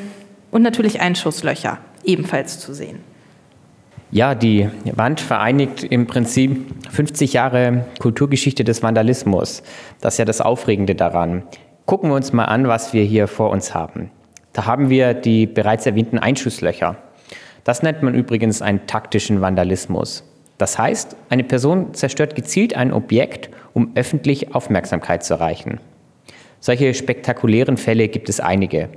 und 0.50 0.62
natürlich 0.62 1.00
Einschusslöcher 1.00 1.78
ebenfalls 2.04 2.58
zu 2.58 2.74
sehen. 2.74 2.98
Ja, 4.10 4.34
die 4.34 4.68
Wand 4.94 5.20
vereinigt 5.20 5.84
im 5.84 6.06
Prinzip 6.06 6.66
50 6.90 7.32
Jahre 7.32 7.86
Kulturgeschichte 8.00 8.64
des 8.64 8.82
Vandalismus. 8.82 9.62
Das 10.00 10.14
ist 10.14 10.18
ja 10.18 10.24
das 10.24 10.40
Aufregende 10.40 10.94
daran. 10.94 11.44
Gucken 11.86 12.10
wir 12.10 12.16
uns 12.16 12.32
mal 12.32 12.46
an, 12.46 12.66
was 12.66 12.92
wir 12.92 13.04
hier 13.04 13.28
vor 13.28 13.50
uns 13.50 13.72
haben. 13.72 14.10
Da 14.52 14.66
haben 14.66 14.90
wir 14.90 15.14
die 15.14 15.46
bereits 15.46 15.86
erwähnten 15.86 16.18
Einschusslöcher. 16.18 16.96
Das 17.62 17.84
nennt 17.84 18.02
man 18.02 18.12
übrigens 18.12 18.60
einen 18.60 18.88
taktischen 18.88 19.40
Vandalismus. 19.40 20.24
Das 20.58 20.80
heißt, 20.80 21.16
eine 21.28 21.44
Person 21.44 21.94
zerstört 21.94 22.34
gezielt 22.34 22.74
ein 22.74 22.92
Objekt, 22.92 23.50
um 23.72 23.92
öffentlich 23.94 24.52
Aufmerksamkeit 24.52 25.22
zu 25.22 25.34
erreichen. 25.34 25.78
Solche 26.58 26.92
spektakulären 26.92 27.76
Fälle 27.76 28.08
gibt 28.08 28.28
es 28.28 28.40
einige. 28.40 28.88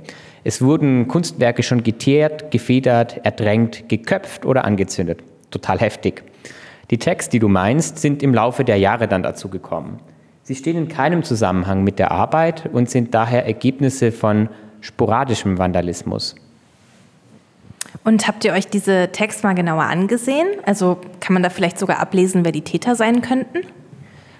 Es 0.42 0.60
wurden 0.60 1.06
Kunstwerke 1.06 1.62
schon 1.62 1.84
geteert, 1.84 2.50
gefedert, 2.50 3.20
erdrängt, 3.22 3.88
geköpft 3.88 4.44
oder 4.44 4.64
angezündet. 4.64 5.22
Total 5.52 5.78
heftig. 5.78 6.24
Die 6.90 6.98
Tags, 6.98 7.28
die 7.28 7.38
du 7.38 7.46
meinst, 7.46 8.00
sind 8.00 8.20
im 8.20 8.34
Laufe 8.34 8.64
der 8.64 8.78
Jahre 8.78 9.06
dann 9.06 9.22
dazu 9.22 9.48
gekommen. 9.48 10.00
Sie 10.50 10.56
stehen 10.56 10.76
in 10.76 10.88
keinem 10.88 11.22
Zusammenhang 11.22 11.84
mit 11.84 12.00
der 12.00 12.10
Arbeit 12.10 12.68
und 12.72 12.90
sind 12.90 13.14
daher 13.14 13.46
Ergebnisse 13.46 14.10
von 14.10 14.48
sporadischem 14.80 15.58
Vandalismus. 15.58 16.34
Und 18.02 18.26
habt 18.26 18.44
ihr 18.44 18.52
euch 18.52 18.66
diese 18.66 19.12
Tags 19.12 19.44
mal 19.44 19.54
genauer 19.54 19.84
angesehen? 19.84 20.48
Also 20.66 20.98
kann 21.20 21.34
man 21.34 21.44
da 21.44 21.50
vielleicht 21.50 21.78
sogar 21.78 22.00
ablesen, 22.00 22.44
wer 22.44 22.50
die 22.50 22.62
Täter 22.62 22.96
sein 22.96 23.22
könnten? 23.22 23.60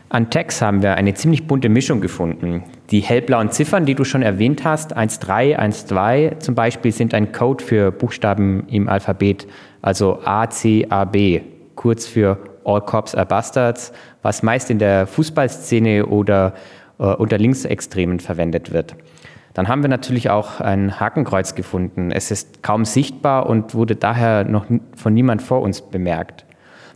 An 0.08 0.30
Tags 0.30 0.60
haben 0.60 0.82
wir 0.82 0.96
eine 0.96 1.14
ziemlich 1.14 1.46
bunte 1.46 1.68
Mischung 1.68 2.00
gefunden. 2.00 2.64
Die 2.90 3.02
hellblauen 3.02 3.52
Ziffern, 3.52 3.86
die 3.86 3.94
du 3.94 4.02
schon 4.02 4.22
erwähnt 4.22 4.64
hast, 4.64 4.96
1.3, 4.96 5.56
1.2 5.60 6.40
zum 6.40 6.56
Beispiel, 6.56 6.90
sind 6.90 7.14
ein 7.14 7.30
Code 7.30 7.62
für 7.62 7.92
Buchstaben 7.92 8.66
im 8.68 8.88
Alphabet, 8.88 9.46
also 9.80 10.18
A, 10.24 10.50
C, 10.50 10.88
A, 10.90 11.04
B, 11.04 11.42
kurz 11.76 12.08
für 12.08 12.49
All 12.64 12.80
Cops 12.80 13.14
are 13.14 13.26
Bastards, 13.26 13.92
was 14.22 14.42
meist 14.42 14.70
in 14.70 14.78
der 14.78 15.06
Fußballszene 15.06 16.06
oder 16.06 16.54
äh, 16.98 17.04
unter 17.04 17.38
Linksextremen 17.38 18.20
verwendet 18.20 18.72
wird. 18.72 18.96
Dann 19.54 19.68
haben 19.68 19.82
wir 19.82 19.88
natürlich 19.88 20.30
auch 20.30 20.60
ein 20.60 21.00
Hakenkreuz 21.00 21.54
gefunden. 21.54 22.12
Es 22.12 22.30
ist 22.30 22.62
kaum 22.62 22.84
sichtbar 22.84 23.48
und 23.48 23.74
wurde 23.74 23.96
daher 23.96 24.44
noch 24.44 24.66
von 24.94 25.12
niemand 25.12 25.42
vor 25.42 25.60
uns 25.62 25.80
bemerkt. 25.80 26.44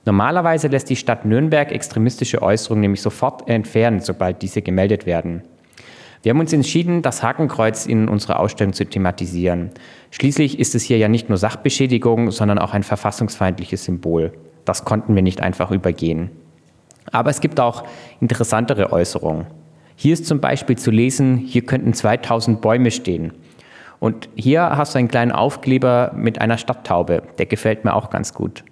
Normalerweise 0.04 0.68
lässt 0.68 0.90
die 0.90 0.96
Stadt 0.96 1.24
Nürnberg 1.24 1.72
extremistische 1.72 2.42
Äußerungen 2.42 2.82
nämlich 2.82 3.02
sofort 3.02 3.48
entfernen, 3.48 4.00
sobald 4.00 4.42
diese 4.42 4.62
gemeldet 4.62 5.06
werden. 5.06 5.42
Wir 6.22 6.30
haben 6.30 6.40
uns 6.40 6.52
entschieden, 6.52 7.02
das 7.02 7.22
Hakenkreuz 7.22 7.86
in 7.86 8.08
unserer 8.08 8.40
Ausstellung 8.40 8.72
zu 8.72 8.86
thematisieren. 8.86 9.70
Schließlich 10.10 10.58
ist 10.58 10.74
es 10.74 10.82
hier 10.82 10.96
ja 10.96 11.08
nicht 11.08 11.28
nur 11.28 11.36
Sachbeschädigung, 11.36 12.30
sondern 12.30 12.58
auch 12.58 12.72
ein 12.72 12.82
verfassungsfeindliches 12.82 13.84
Symbol. 13.84 14.32
Das 14.64 14.84
konnten 14.84 15.14
wir 15.14 15.22
nicht 15.22 15.40
einfach 15.40 15.70
übergehen. 15.70 16.30
Aber 17.12 17.30
es 17.30 17.40
gibt 17.40 17.60
auch 17.60 17.84
interessantere 18.20 18.92
Äußerungen. 18.92 19.46
Hier 19.96 20.14
ist 20.14 20.26
zum 20.26 20.40
Beispiel 20.40 20.76
zu 20.76 20.90
lesen, 20.90 21.36
hier 21.36 21.64
könnten 21.64 21.92
2000 21.92 22.60
Bäume 22.60 22.90
stehen. 22.90 23.32
Und 24.00 24.28
hier 24.34 24.76
hast 24.76 24.94
du 24.94 24.98
einen 24.98 25.08
kleinen 25.08 25.32
Aufkleber 25.32 26.12
mit 26.16 26.40
einer 26.40 26.58
Stadttaube. 26.58 27.22
Der 27.38 27.46
gefällt 27.46 27.84
mir 27.84 27.94
auch 27.94 28.10
ganz 28.10 28.34
gut. 28.34 28.64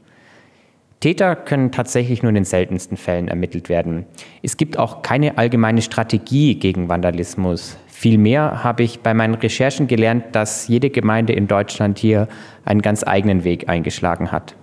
Täter 1.01 1.35
können 1.35 1.73
tatsächlich 1.73 2.23
nur 2.23 2.29
in 2.29 2.37
den 2.37 2.45
seltensten 2.45 2.97
Fällen 2.97 3.29
ermittelt 3.29 3.69
werden. 3.69 4.07
Es 4.43 4.57
gibt 4.57 4.79
auch 4.79 5.03
keine 5.03 5.37
allgemeine 5.39 5.83
Strategie 5.83 6.55
gegen 6.55 6.89
Vandalismus. 6.89 7.77
Vielmehr 7.89 8.63
habe 8.63 8.85
ich 8.85 9.01
bei 9.01 9.13
meinen 9.13 9.35
Recherchen 9.35 9.89
gelernt, 9.89 10.27
dass 10.33 10.69
jede 10.69 10.91
Gemeinde 10.91 11.33
in 11.33 11.49
Deutschland 11.49 11.99
hier 11.99 12.29
einen 12.65 12.83
ganz 12.83 13.05
eigenen 13.05 13.43
Weg 13.43 13.69
eingeschlagen 13.69 14.31
hat. 14.31 14.55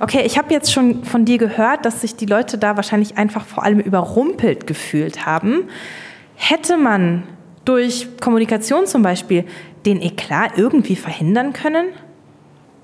Okay, 0.00 0.22
ich 0.24 0.38
habe 0.38 0.52
jetzt 0.52 0.72
schon 0.72 1.04
von 1.04 1.24
dir 1.24 1.38
gehört, 1.38 1.84
dass 1.84 2.02
sich 2.02 2.14
die 2.14 2.26
Leute 2.26 2.58
da 2.58 2.76
wahrscheinlich 2.76 3.16
einfach 3.16 3.44
vor 3.44 3.64
allem 3.64 3.80
überrumpelt 3.80 4.66
gefühlt 4.66 5.26
haben. 5.26 5.64
Hätte 6.36 6.76
man 6.76 7.24
durch 7.64 8.08
Kommunikation 8.20 8.86
zum 8.86 9.02
Beispiel 9.02 9.44
den 9.86 10.00
Eklat 10.00 10.56
irgendwie 10.56 10.96
verhindern 10.96 11.52
können? 11.52 11.86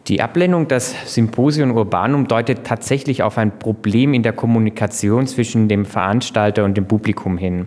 Die 0.08 0.20
Ablehnung 0.20 0.68
des 0.68 0.94
Symposium 1.06 1.70
Urbanum 1.72 2.28
deutet 2.28 2.64
tatsächlich 2.64 3.22
auf 3.22 3.38
ein 3.38 3.58
Problem 3.58 4.12
in 4.12 4.22
der 4.22 4.34
Kommunikation 4.34 5.26
zwischen 5.26 5.68
dem 5.68 5.86
Veranstalter 5.86 6.64
und 6.64 6.76
dem 6.76 6.86
Publikum 6.86 7.38
hin. 7.38 7.66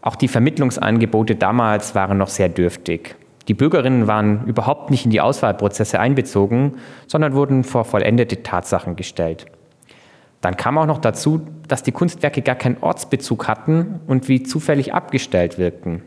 Auch 0.00 0.14
die 0.14 0.28
Vermittlungsangebote 0.28 1.34
damals 1.34 1.96
waren 1.96 2.18
noch 2.18 2.28
sehr 2.28 2.48
dürftig. 2.48 3.16
Die 3.48 3.54
Bürgerinnen 3.54 4.06
waren 4.06 4.46
überhaupt 4.46 4.90
nicht 4.90 5.06
in 5.06 5.10
die 5.10 5.22
Auswahlprozesse 5.22 5.98
einbezogen, 5.98 6.74
sondern 7.06 7.32
wurden 7.32 7.64
vor 7.64 7.84
vollendete 7.84 8.42
Tatsachen 8.42 8.94
gestellt. 8.94 9.46
Dann 10.42 10.56
kam 10.56 10.78
auch 10.78 10.86
noch 10.86 10.98
dazu, 10.98 11.40
dass 11.66 11.82
die 11.82 11.92
Kunstwerke 11.92 12.42
gar 12.42 12.54
keinen 12.54 12.76
Ortsbezug 12.80 13.48
hatten 13.48 14.00
und 14.06 14.28
wie 14.28 14.42
zufällig 14.42 14.94
abgestellt 14.94 15.58
wirkten. 15.58 16.02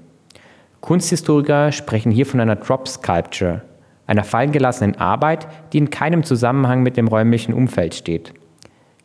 Kunsthistoriker 0.80 1.72
sprechen 1.72 2.12
hier 2.12 2.26
von 2.26 2.40
einer 2.40 2.56
Drop 2.56 2.88
Sculpture, 2.88 3.62
einer 4.08 4.24
fallengelassenen 4.24 4.98
Arbeit, 4.98 5.48
die 5.74 5.80
in 5.80 5.90
keinem 5.90 6.24
Zusammenhang 6.24 6.82
mit 6.84 6.96
dem 6.96 7.08
räumlichen 7.08 7.54
Umfeld 7.54 7.96
steht. 7.96 8.34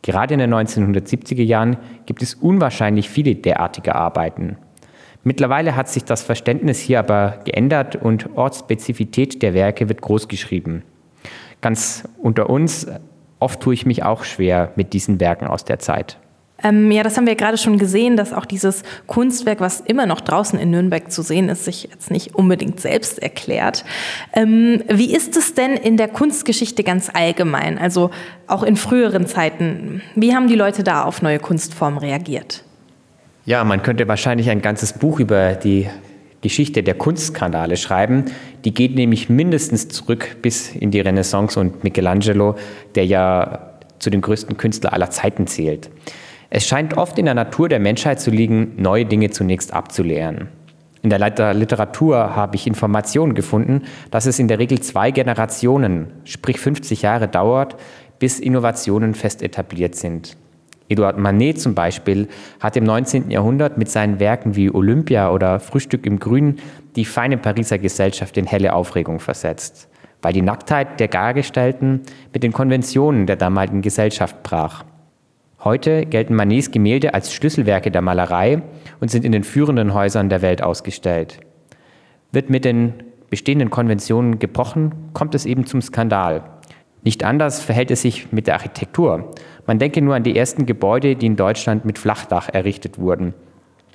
Gerade 0.01 0.35
in 0.35 0.39
den 0.39 0.53
1970er 0.53 1.43
Jahren 1.43 1.77
gibt 2.05 2.21
es 2.21 2.35
unwahrscheinlich 2.35 3.09
viele 3.09 3.35
derartige 3.35 3.95
Arbeiten. 3.95 4.57
Mittlerweile 5.27 5.75
hat 5.75 5.89
sich 5.89 6.05
das 6.05 6.23
Verständnis 6.23 6.79
hier 6.79 6.99
aber 6.99 7.39
geändert 7.43 7.97
und 7.97 8.37
Ortsspezifität 8.37 9.41
der 9.41 9.53
Werke 9.53 9.89
wird 9.89 9.99
großgeschrieben. 9.99 10.83
Ganz 11.59 12.07
unter 12.17 12.49
uns, 12.49 12.87
oft 13.37 13.59
tue 13.59 13.73
ich 13.73 13.85
mich 13.85 14.03
auch 14.03 14.23
schwer 14.23 14.71
mit 14.77 14.93
diesen 14.93 15.19
Werken 15.19 15.45
aus 15.45 15.65
der 15.65 15.79
Zeit. 15.79 16.17
Ähm, 16.63 16.89
ja, 16.91 17.03
das 17.03 17.17
haben 17.17 17.27
wir 17.27 17.35
gerade 17.35 17.57
schon 17.57 17.77
gesehen, 17.77 18.15
dass 18.15 18.31
auch 18.31 18.45
dieses 18.45 18.83
Kunstwerk, 19.05 19.59
was 19.59 19.81
immer 19.81 20.05
noch 20.05 20.21
draußen 20.21 20.57
in 20.57 20.71
Nürnberg 20.71 21.11
zu 21.11 21.21
sehen 21.21 21.49
ist, 21.49 21.65
sich 21.65 21.89
jetzt 21.91 22.09
nicht 22.09 22.33
unbedingt 22.33 22.79
selbst 22.79 23.21
erklärt. 23.21 23.83
Ähm, 24.31 24.81
wie 24.87 25.13
ist 25.13 25.35
es 25.35 25.53
denn 25.55 25.73
in 25.73 25.97
der 25.97 26.07
Kunstgeschichte 26.07 26.85
ganz 26.85 27.11
allgemein, 27.13 27.77
also 27.77 28.11
auch 28.47 28.63
in 28.63 28.77
früheren 28.77 29.27
Zeiten? 29.27 30.01
Wie 30.15 30.33
haben 30.33 30.47
die 30.47 30.55
Leute 30.55 30.85
da 30.85 31.03
auf 31.03 31.21
neue 31.21 31.39
Kunstformen 31.39 31.99
reagiert? 31.99 32.63
Ja, 33.47 33.63
man 33.63 33.81
könnte 33.81 34.09
wahrscheinlich 34.09 34.49
ein 34.49 34.61
ganzes 34.61 34.91
Buch 34.91 35.21
über 35.21 35.53
die 35.53 35.87
Geschichte 36.41 36.83
der 36.83 36.95
Kunstskandale 36.95 37.77
schreiben. 37.77 38.25
Die 38.65 38.73
geht 38.73 38.95
nämlich 38.95 39.29
mindestens 39.29 39.87
zurück 39.87 40.35
bis 40.41 40.75
in 40.75 40.91
die 40.91 40.99
Renaissance 40.99 41.57
und 41.57 41.81
Michelangelo, 41.81 42.57
der 42.95 43.05
ja 43.05 43.71
zu 43.99 44.09
den 44.09 44.19
größten 44.19 44.57
Künstlern 44.57 44.91
aller 44.91 45.11
Zeiten 45.11 45.47
zählt. 45.47 45.89
Es 46.49 46.67
scheint 46.67 46.97
oft 46.97 47.17
in 47.17 47.23
der 47.23 47.35
Natur 47.35 47.69
der 47.69 47.79
Menschheit 47.79 48.19
zu 48.19 48.31
liegen, 48.31 48.73
neue 48.75 49.05
Dinge 49.05 49.29
zunächst 49.29 49.73
abzulehren. 49.73 50.49
In 51.01 51.09
der 51.09 51.53
Literatur 51.53 52.35
habe 52.35 52.57
ich 52.57 52.67
Informationen 52.67 53.33
gefunden, 53.33 53.83
dass 54.11 54.25
es 54.25 54.39
in 54.39 54.49
der 54.49 54.59
Regel 54.59 54.81
zwei 54.81 55.11
Generationen, 55.11 56.07
sprich 56.25 56.59
50 56.59 57.01
Jahre 57.01 57.29
dauert, 57.29 57.77
bis 58.19 58.41
Innovationen 58.41 59.13
fest 59.13 59.41
etabliert 59.41 59.95
sind. 59.95 60.35
Eduard 60.89 61.17
Manet 61.17 61.59
zum 61.59 61.75
Beispiel 61.75 62.27
hat 62.59 62.77
im 62.77 62.83
19. 62.83 63.29
Jahrhundert 63.29 63.77
mit 63.77 63.89
seinen 63.89 64.19
Werken 64.19 64.55
wie 64.55 64.71
Olympia 64.71 65.31
oder 65.31 65.59
Frühstück 65.59 66.05
im 66.05 66.19
Grün 66.19 66.57
die 66.95 67.05
feine 67.05 67.37
Pariser 67.37 67.77
Gesellschaft 67.77 68.37
in 68.37 68.45
helle 68.45 68.73
Aufregung 68.73 69.19
versetzt, 69.19 69.89
weil 70.21 70.33
die 70.33 70.41
Nacktheit 70.41 70.99
der 70.99 71.09
Dargestellten 71.09 72.01
mit 72.33 72.43
den 72.43 72.53
Konventionen 72.53 73.27
der 73.27 73.35
damaligen 73.35 73.81
Gesellschaft 73.81 74.43
brach. 74.43 74.85
Heute 75.63 76.05
gelten 76.05 76.35
Manets 76.35 76.71
Gemälde 76.71 77.13
als 77.13 77.33
Schlüsselwerke 77.33 77.91
der 77.91 78.01
Malerei 78.01 78.61
und 78.99 79.11
sind 79.11 79.25
in 79.25 79.31
den 79.31 79.43
führenden 79.43 79.93
Häusern 79.93 80.29
der 80.29 80.41
Welt 80.41 80.61
ausgestellt. 80.61 81.39
Wird 82.31 82.49
mit 82.49 82.63
den 82.63 82.93
bestehenden 83.29 83.69
Konventionen 83.69 84.39
gebrochen, 84.39 84.93
kommt 85.13 85.35
es 85.35 85.45
eben 85.45 85.65
zum 85.65 85.81
Skandal. 85.81 86.43
Nicht 87.03 87.23
anders 87.23 87.61
verhält 87.61 87.91
es 87.91 88.01
sich 88.01 88.31
mit 88.31 88.47
der 88.47 88.55
Architektur. 88.55 89.33
Man 89.67 89.79
denke 89.79 90.01
nur 90.01 90.15
an 90.15 90.23
die 90.23 90.35
ersten 90.35 90.65
Gebäude, 90.65 91.15
die 91.15 91.25
in 91.25 91.35
Deutschland 91.35 91.85
mit 91.85 91.99
Flachdach 91.99 92.49
errichtet 92.51 92.97
wurden. 92.97 93.33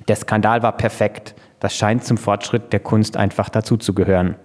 Der 0.07 0.15
Skandal 0.15 0.63
war 0.63 0.77
perfekt. 0.77 1.33
Das 1.59 1.75
scheint 1.75 2.03
zum 2.05 2.17
Fortschritt 2.17 2.71
der 2.71 2.79
Kunst 2.79 3.17
einfach 3.17 3.49
dazuzugehören. 3.49 4.35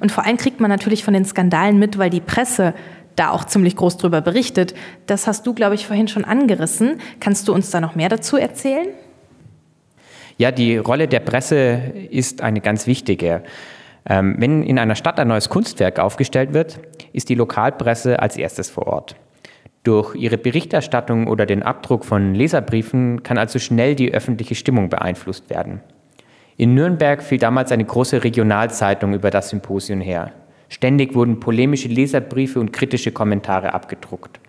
Und 0.00 0.12
vor 0.12 0.26
allem 0.26 0.36
kriegt 0.36 0.60
man 0.60 0.70
natürlich 0.70 1.04
von 1.04 1.14
den 1.14 1.24
Skandalen 1.24 1.78
mit, 1.78 1.98
weil 1.98 2.10
die 2.10 2.20
Presse 2.20 2.74
da 3.14 3.30
auch 3.30 3.44
ziemlich 3.44 3.76
groß 3.76 3.96
drüber 3.96 4.20
berichtet. 4.20 4.74
Das 5.06 5.26
hast 5.26 5.46
du, 5.46 5.54
glaube 5.54 5.74
ich, 5.74 5.86
vorhin 5.86 6.08
schon 6.08 6.24
angerissen. 6.24 7.00
Kannst 7.20 7.48
du 7.48 7.54
uns 7.54 7.70
da 7.70 7.80
noch 7.80 7.94
mehr 7.94 8.08
dazu 8.08 8.36
erzählen? 8.36 8.88
Ja, 10.38 10.50
die 10.50 10.76
Rolle 10.76 11.08
der 11.08 11.20
Presse 11.20 11.80
ist 12.10 12.42
eine 12.42 12.60
ganz 12.60 12.86
wichtige. 12.86 13.42
Ähm, 14.04 14.36
wenn 14.38 14.62
in 14.62 14.78
einer 14.78 14.94
Stadt 14.94 15.18
ein 15.18 15.28
neues 15.28 15.48
Kunstwerk 15.48 15.98
aufgestellt 15.98 16.52
wird, 16.52 16.78
ist 17.12 17.28
die 17.30 17.34
Lokalpresse 17.34 18.20
als 18.20 18.36
erstes 18.36 18.68
vor 18.68 18.86
Ort. 18.86 19.16
Durch 19.86 20.16
ihre 20.16 20.36
Berichterstattung 20.36 21.28
oder 21.28 21.46
den 21.46 21.62
Abdruck 21.62 22.04
von 22.04 22.34
Leserbriefen 22.34 23.22
kann 23.22 23.38
also 23.38 23.60
schnell 23.60 23.94
die 23.94 24.12
öffentliche 24.12 24.56
Stimmung 24.56 24.88
beeinflusst 24.88 25.48
werden. 25.48 25.80
In 26.56 26.74
Nürnberg 26.74 27.22
fiel 27.22 27.38
damals 27.38 27.70
eine 27.70 27.84
große 27.84 28.24
Regionalzeitung 28.24 29.14
über 29.14 29.30
das 29.30 29.50
Symposium 29.50 30.00
her. 30.00 30.32
Ständig 30.68 31.14
wurden 31.14 31.38
polemische 31.38 31.86
Leserbriefe 31.86 32.58
und 32.58 32.72
kritische 32.72 33.12
Kommentare 33.12 33.74
abgedruckt. 33.74 34.40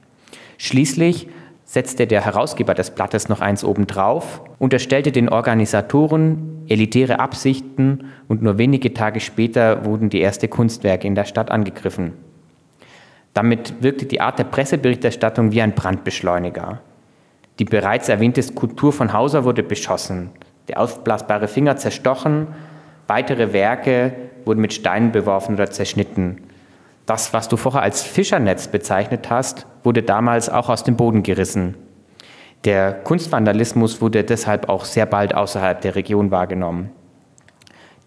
Schließlich 0.57 1.27
setzte 1.65 2.07
der 2.07 2.25
Herausgeber 2.25 2.73
des 2.73 2.89
Blattes 2.89 3.29
noch 3.29 3.39
eins 3.39 3.63
obendrauf, 3.63 4.41
unterstellte 4.57 5.11
den 5.11 5.29
Organisatoren 5.29 6.65
elitäre 6.67 7.19
Absichten 7.19 8.05
und 8.27 8.41
nur 8.41 8.57
wenige 8.57 8.91
Tage 8.95 9.19
später 9.19 9.85
wurden 9.85 10.09
die 10.09 10.19
ersten 10.19 10.49
Kunstwerke 10.49 11.05
in 11.05 11.13
der 11.13 11.25
Stadt 11.25 11.51
angegriffen. 11.51 12.13
Damit 13.37 13.83
wirkte 13.83 14.07
die 14.07 14.19
Art 14.19 14.39
der 14.39 14.45
Presseberichterstattung 14.45 15.51
wie 15.51 15.61
ein 15.61 15.75
Brandbeschleuniger. 15.75 16.79
Die 17.59 17.65
bereits 17.65 18.09
erwähnte 18.09 18.41
Skulptur 18.41 18.91
von 18.91 19.13
Hauser 19.13 19.43
wurde 19.43 19.61
beschossen, 19.61 20.31
der 20.67 20.79
aufblasbare 20.81 21.47
Finger 21.47 21.77
zerstochen, 21.77 22.47
weitere 23.05 23.53
Werke 23.53 24.13
wurden 24.43 24.61
mit 24.61 24.73
Steinen 24.73 25.11
beworfen 25.11 25.53
oder 25.53 25.69
zerschnitten. 25.69 26.47
Das, 27.05 27.31
was 27.31 27.47
du 27.47 27.57
vorher 27.57 27.83
als 27.83 28.01
Fischernetz 28.01 28.69
bezeichnet 28.69 29.29
hast, 29.29 29.67
wurde 29.83 30.01
damals 30.01 30.49
auch 30.49 30.67
aus 30.67 30.83
dem 30.83 30.97
Boden 30.97 31.21
gerissen. 31.21 31.75
Der 32.65 32.91
Kunstvandalismus 32.91 34.01
wurde 34.01 34.23
deshalb 34.23 34.67
auch 34.67 34.83
sehr 34.83 35.05
bald 35.05 35.35
außerhalb 35.35 35.79
der 35.81 35.93
Region 35.93 36.31
wahrgenommen. 36.31 36.89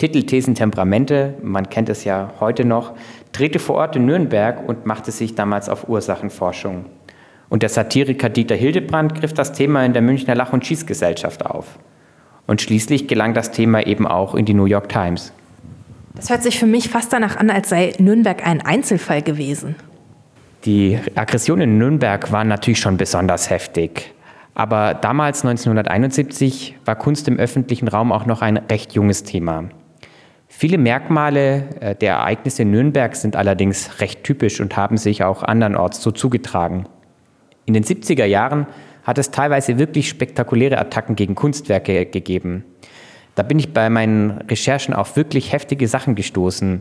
Titel, 0.00 0.22
Thesen, 0.22 0.54
Temperamente, 0.54 1.34
man 1.42 1.68
kennt 1.68 1.90
es 1.90 2.04
ja 2.04 2.32
heute 2.40 2.64
noch, 2.64 2.94
drehte 3.32 3.58
vor 3.58 3.76
Ort 3.76 3.96
in 3.96 4.06
Nürnberg 4.06 4.68
und 4.68 4.87
machte 4.87 5.10
sich 5.12 5.34
damals 5.34 5.68
auf 5.68 5.88
Ursachenforschung. 5.88 6.87
Und 7.49 7.62
der 7.62 7.68
Satiriker 7.68 8.28
Dieter 8.28 8.54
Hildebrand 8.54 9.14
griff 9.14 9.32
das 9.32 9.52
Thema 9.52 9.84
in 9.84 9.92
der 9.92 10.02
Münchner 10.02 10.34
Lach- 10.34 10.52
und 10.52 10.64
Schießgesellschaft 10.64 11.44
auf. 11.44 11.78
Und 12.46 12.60
schließlich 12.60 13.08
gelang 13.08 13.34
das 13.34 13.50
Thema 13.50 13.87
eben 13.87 14.06
auch 14.06 14.34
in 14.34 14.44
die 14.44 14.54
New 14.54 14.66
York 14.66 14.88
Times. 14.88 15.32
Das 16.14 16.30
hört 16.30 16.42
sich 16.42 16.58
für 16.58 16.66
mich 16.66 16.88
fast 16.88 17.12
danach 17.12 17.37
an, 17.37 17.50
als 17.50 17.68
sei 17.68 17.92
Nürnberg 17.99 18.46
ein 18.46 18.60
Einzelfall 18.60 19.22
gewesen. 19.22 19.76
Die 20.64 20.99
Aggressionen 21.14 21.70
in 21.70 21.78
Nürnberg 21.78 22.30
waren 22.32 22.49
natürlich 22.49 22.80
schon 22.80 22.96
besonders 22.96 23.50
heftig. 23.50 24.12
Aber 24.54 24.94
damals, 24.94 25.44
1971, 25.44 26.76
war 26.84 26.96
Kunst 26.96 27.28
im 27.28 27.38
öffentlichen 27.38 27.88
Raum 27.88 28.12
auch 28.12 28.26
noch 28.26 28.42
ein 28.42 28.58
recht 28.58 28.92
junges 28.92 29.22
Thema. 29.22 29.64
Viele 30.52 30.78
Merkmale 30.78 31.69
äh, 31.80 31.95
der 31.95 32.14
Ereignisse 32.14 32.62
in 32.62 32.73
Nürnberg 32.73 33.14
sind 33.14 33.37
allerdings 33.37 34.00
recht 34.00 34.25
typisch 34.25 34.61
und 34.61 34.76
haben 34.76 34.97
sich 34.97 35.23
auch 35.23 35.45
andernorts 35.45 36.02
so 36.02 36.11
zugetragen. 36.11 36.87
In 37.66 37.73
den 37.73 37.85
70er 37.85 38.25
Jahren 38.25 38.66
hat 39.04 39.16
es 39.19 39.30
teilweise 39.30 39.78
wirklich 39.78 40.09
spektakuläre 40.09 40.76
Attacken 40.76 41.14
gegen 41.14 41.37
Kunstwerke 41.37 42.04
gegeben. 42.04 42.64
Da 43.37 43.45
bin 43.45 43.61
ich 43.61 43.73
bei 43.73 43.88
meinen 43.90 44.33
Recherchen 44.50 44.92
auf 44.92 45.16
wirklich 45.16 45.52
heftige 45.52 45.87
Sachen 45.87 46.16
gestoßen. 46.16 46.80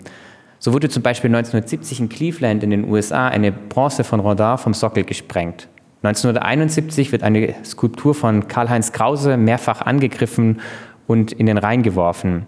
So 0.58 0.74
wurde 0.74 0.90
zum 0.90 1.04
Beispiel 1.04 1.30
1970 1.30 2.00
in 2.02 2.10
Cleveland 2.10 2.64
in 2.64 2.72
den 2.72 2.90
USA 2.90 3.28
eine 3.28 3.52
Bronze 3.52 4.04
von 4.04 4.20
Rodin 4.20 4.58
vom 4.58 4.74
Sockel 4.74 5.04
gesprengt. 5.04 5.70
1971 6.02 7.12
wird 7.12 7.22
eine 7.22 7.54
Skulptur 7.64 8.16
von 8.16 8.48
Karl-Heinz 8.48 8.94
Krause 8.94 9.38
mehrfach 9.38 9.82
angegriffen 9.82 10.60
und 11.06 11.32
in 11.32 11.46
den 11.46 11.60
Rhein 11.60 11.84
geworfen. 11.84 12.48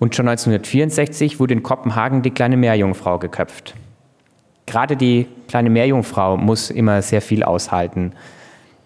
Und 0.00 0.16
schon 0.16 0.26
1964 0.26 1.38
wurde 1.38 1.54
in 1.54 1.62
Kopenhagen 1.62 2.22
die 2.22 2.30
kleine 2.30 2.56
Meerjungfrau 2.56 3.18
geköpft. 3.18 3.74
Gerade 4.64 4.96
die 4.96 5.26
kleine 5.46 5.68
Meerjungfrau 5.68 6.38
muss 6.38 6.70
immer 6.70 7.02
sehr 7.02 7.20
viel 7.20 7.44
aushalten. 7.44 8.12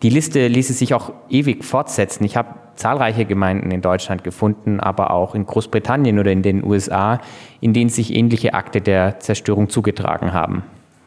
Die 0.02 0.10
Liste 0.10 0.48
ließe 0.48 0.72
sich 0.72 0.92
auch 0.92 1.12
ewig 1.30 1.64
fortsetzen. 1.64 2.24
Ich 2.24 2.36
habe 2.36 2.56
zahlreiche 2.74 3.26
Gemeinden 3.26 3.70
in 3.70 3.80
Deutschland 3.80 4.24
gefunden, 4.24 4.80
aber 4.80 5.12
auch 5.12 5.36
in 5.36 5.46
Großbritannien 5.46 6.18
oder 6.18 6.32
in 6.32 6.42
den 6.42 6.64
USA, 6.64 7.20
in 7.60 7.72
denen 7.72 7.90
sich 7.90 8.12
ähnliche 8.12 8.54
Akte 8.54 8.80
der 8.80 9.20
Zerstörung 9.20 9.68
zugetragen 9.68 10.32
haben. 10.32 10.64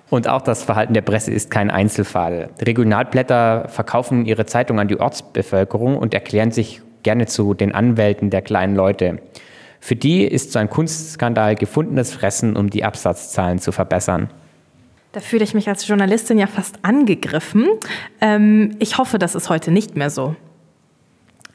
Und 0.10 0.30
auch 0.30 0.42
das 0.42 0.64
Verhalten 0.64 0.94
der 0.94 1.02
Presse 1.02 1.32
ist 1.32 1.52
kein 1.52 1.70
Einzelfall. 1.70 2.50
Regionalblätter 2.62 3.68
verkaufen 3.68 4.26
ihre 4.26 4.46
Zeitung 4.46 4.80
an 4.80 4.88
die 4.88 5.00
Ortsbevölkerung 5.00 5.98
und 5.98 6.14
erklären 6.14 6.52
sich 6.52 6.82
gerne 7.04 7.26
zu 7.26 7.54
den 7.54 7.76
Anwälten 7.76 8.30
der 8.30 8.42
kleinen 8.42 8.76
Leute. 8.76 9.20
Für 9.80 9.96
die 9.96 10.24
ist 10.24 10.52
so 10.52 10.60
ein 10.60 10.70
Kunstskandal 10.70 11.56
gefundenes 11.56 12.14
Fressen, 12.14 12.56
um 12.56 12.70
die 12.70 12.84
Absatzzahlen 12.84 13.60
zu 13.60 13.72
verbessern. 13.72 14.30
Da 15.12 15.20
fühle 15.20 15.44
ich 15.44 15.54
mich 15.54 15.68
als 15.68 15.88
Journalistin 15.88 16.38
ja 16.38 16.48
fast 16.48 16.80
angegriffen. 16.84 17.66
Ähm, 18.22 18.76
ich 18.80 18.98
hoffe, 18.98 19.18
das 19.18 19.36
ist 19.36 19.50
heute 19.50 19.72
nicht 19.72 19.96
mehr 19.96 20.10
so. 20.10 20.36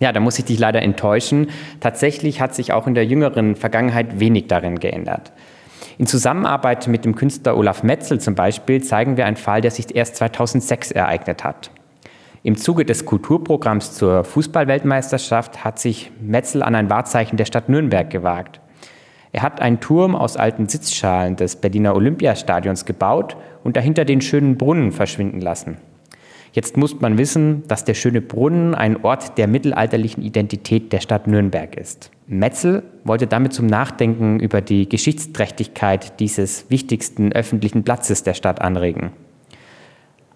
Ja, 0.01 0.11
da 0.11 0.19
muss 0.19 0.39
ich 0.39 0.45
dich 0.45 0.59
leider 0.59 0.83
enttäuschen. 0.83 1.51
Tatsächlich 1.79 2.41
hat 2.41 2.55
sich 2.55 2.73
auch 2.73 2.89
in 2.89 2.95
der 2.95 3.07
jüngeren 3.07 3.55
Vergangenheit 3.55 4.19
wenig 4.19 4.49
darin 4.49 4.81
geändert. 4.81 5.33
In 5.99 6.07
Zusammenarbeit 6.07 6.89
mit 6.89 7.05
dem 7.05 7.15
Künstler 7.15 7.57
Olaf 7.57 7.83
Metzel 7.83 8.21
zum 8.21 8.35
Beispiel 8.35 8.83
zeigen 8.83 9.17
wir 9.17 9.27
einen 9.27 9.37
Fall, 9.37 9.61
der 9.61 9.71
sich 9.71 9.95
erst 9.95 10.17
2006 10.17 10.91
ereignet 10.91 11.45
hat. 11.45 11.71
Im 12.45 12.57
Zuge 12.57 12.85
des 12.85 13.07
Kulturprogramms 13.07 13.93
zur 13.93 14.25
Fußballweltmeisterschaft 14.25 15.65
hat 15.65 15.79
sich 15.79 16.11
Metzel 16.21 16.65
an 16.65 16.75
ein 16.75 16.91
Wahrzeichen 16.91 17.37
der 17.37 17.45
Stadt 17.45 17.69
Nürnberg 17.69 18.11
gewagt. 18.11 18.61
Er 19.31 19.43
hat 19.43 19.61
einen 19.61 19.79
Turm 19.79 20.17
aus 20.17 20.37
alten 20.37 20.69
Sitzschalen 20.69 21.37
des 21.37 21.55
Berliner 21.55 21.95
Olympiastadions 21.95 22.85
gebaut 22.85 23.37
und 23.63 23.77
dahinter 23.77 24.05
den 24.05 24.21
schönen 24.21 24.59
Brunnen 24.59 24.91
verschwinden 24.91 25.41
lassen. 25.41 25.77
Jetzt 26.53 26.77
muss 26.77 27.01
man 27.01 27.17
wissen, 27.17 27.63
dass 27.69 27.85
der 27.85 27.95
schöne 27.95 28.21
Brunnen 28.21 28.75
ein 28.75 29.05
Ort 29.05 29.39
der 29.39 29.47
mittelalterlichen 29.47 30.25
Identität 30.25 30.93
der 30.93 31.01
Stadt 31.01 31.29
Nürnberg 31.29 31.77
ist. 31.77 32.11
Metzel 32.27 32.83
wollte 33.05 33.29
damit 33.29 33.53
zum 33.53 33.69
Nachdenken 33.69 34.41
über 34.41 34.61
die 34.61 34.89
Geschichtsträchtigkeit 34.89 36.19
dieses 36.19 36.69
wichtigsten 36.71 37.33
öffentlichen 37.33 37.85
Platzes 37.85 38.25
der 38.25 38.35
Stadt 38.35 38.61
anregen. 38.61 39.13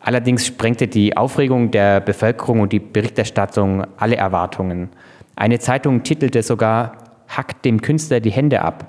Allerdings 0.06 0.46
sprengte 0.46 0.86
die 0.86 1.16
Aufregung 1.16 1.72
der 1.72 1.98
Bevölkerung 1.98 2.60
und 2.60 2.72
die 2.72 2.78
Berichterstattung 2.78 3.84
alle 3.96 4.14
Erwartungen. 4.14 4.90
Eine 5.34 5.58
Zeitung 5.58 6.04
titelte 6.04 6.44
sogar 6.44 6.92
Hackt 7.26 7.64
dem 7.64 7.82
Künstler 7.82 8.20
die 8.20 8.30
Hände 8.30 8.62
ab. 8.62 8.86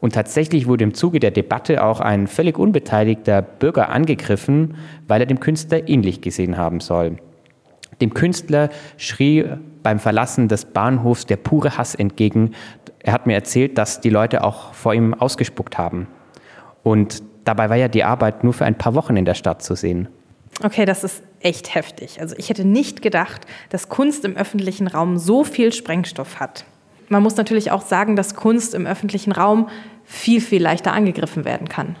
Und 0.00 0.14
tatsächlich 0.14 0.66
wurde 0.66 0.84
im 0.84 0.94
Zuge 0.94 1.20
der 1.20 1.30
Debatte 1.30 1.84
auch 1.84 2.00
ein 2.00 2.26
völlig 2.26 2.58
unbeteiligter 2.58 3.42
Bürger 3.42 3.90
angegriffen, 3.90 4.76
weil 5.06 5.20
er 5.20 5.26
dem 5.26 5.40
Künstler 5.40 5.90
ähnlich 5.90 6.22
gesehen 6.22 6.56
haben 6.56 6.80
soll. 6.80 7.16
Dem 8.00 8.14
Künstler 8.14 8.70
schrie 8.96 9.44
beim 9.82 9.98
Verlassen 9.98 10.48
des 10.48 10.64
Bahnhofs 10.64 11.26
der 11.26 11.36
pure 11.36 11.76
Hass 11.76 11.94
entgegen. 11.94 12.52
Er 13.00 13.12
hat 13.12 13.26
mir 13.26 13.34
erzählt, 13.34 13.76
dass 13.76 14.00
die 14.00 14.08
Leute 14.08 14.42
auch 14.42 14.72
vor 14.72 14.94
ihm 14.94 15.12
ausgespuckt 15.12 15.76
haben. 15.76 16.06
Und 16.82 17.22
dabei 17.44 17.68
war 17.68 17.76
ja 17.76 17.88
die 17.88 18.04
Arbeit 18.04 18.42
nur 18.42 18.54
für 18.54 18.64
ein 18.64 18.78
paar 18.78 18.94
Wochen 18.94 19.18
in 19.18 19.26
der 19.26 19.34
Stadt 19.34 19.62
zu 19.62 19.74
sehen. 19.74 20.08
Okay, 20.62 20.84
das 20.84 21.04
ist 21.04 21.22
echt 21.40 21.74
heftig. 21.74 22.20
Also 22.20 22.34
ich 22.38 22.48
hätte 22.48 22.64
nicht 22.64 23.02
gedacht, 23.02 23.46
dass 23.68 23.88
Kunst 23.88 24.24
im 24.24 24.36
öffentlichen 24.36 24.86
Raum 24.86 25.18
so 25.18 25.44
viel 25.44 25.72
Sprengstoff 25.72 26.40
hat. 26.40 26.64
Man 27.08 27.22
muss 27.22 27.36
natürlich 27.36 27.70
auch 27.70 27.82
sagen, 27.82 28.16
dass 28.16 28.34
Kunst 28.34 28.74
im 28.74 28.86
öffentlichen 28.86 29.32
Raum 29.32 29.68
viel, 30.04 30.40
viel 30.40 30.62
leichter 30.62 30.92
angegriffen 30.92 31.44
werden 31.44 31.68
kann. 31.68 31.96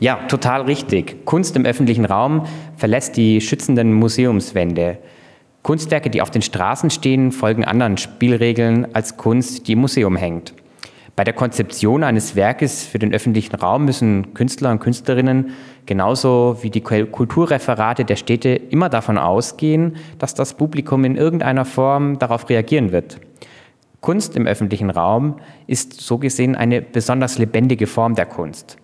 Ja, 0.00 0.16
total 0.28 0.62
richtig. 0.62 1.24
Kunst 1.26 1.56
im 1.56 1.64
öffentlichen 1.64 2.04
Raum 2.04 2.46
verlässt 2.76 3.16
die 3.16 3.40
schützenden 3.40 3.92
Museumswände. 3.92 4.98
Kunstwerke, 5.62 6.08
die 6.08 6.22
auf 6.22 6.30
den 6.30 6.42
Straßen 6.42 6.90
stehen, 6.90 7.32
folgen 7.32 7.64
anderen 7.64 7.98
Spielregeln 7.98 8.94
als 8.94 9.16
Kunst, 9.16 9.66
die 9.66 9.72
im 9.72 9.80
Museum 9.80 10.16
hängt. 10.16 10.54
Bei 11.18 11.24
der 11.24 11.34
Konzeption 11.34 12.04
eines 12.04 12.36
Werkes 12.36 12.86
für 12.86 13.00
den 13.00 13.12
öffentlichen 13.12 13.56
Raum 13.56 13.86
müssen 13.86 14.34
Künstler 14.34 14.70
und 14.70 14.78
Künstlerinnen 14.78 15.50
genauso 15.84 16.58
wie 16.60 16.70
die 16.70 16.80
Kulturreferate 16.80 18.04
der 18.04 18.14
Städte 18.14 18.50
immer 18.50 18.88
davon 18.88 19.18
ausgehen, 19.18 19.96
dass 20.20 20.34
das 20.34 20.54
Publikum 20.54 21.04
in 21.04 21.16
irgendeiner 21.16 21.64
Form 21.64 22.20
darauf 22.20 22.48
reagieren 22.48 22.92
wird. 22.92 23.18
Kunst 24.00 24.36
im 24.36 24.46
öffentlichen 24.46 24.90
Raum 24.90 25.40
ist 25.66 26.00
so 26.00 26.18
gesehen 26.18 26.54
eine 26.54 26.82
besonders 26.82 27.36
lebendige 27.36 27.88
Form 27.88 28.14
der 28.14 28.26
Kunst. 28.26 28.76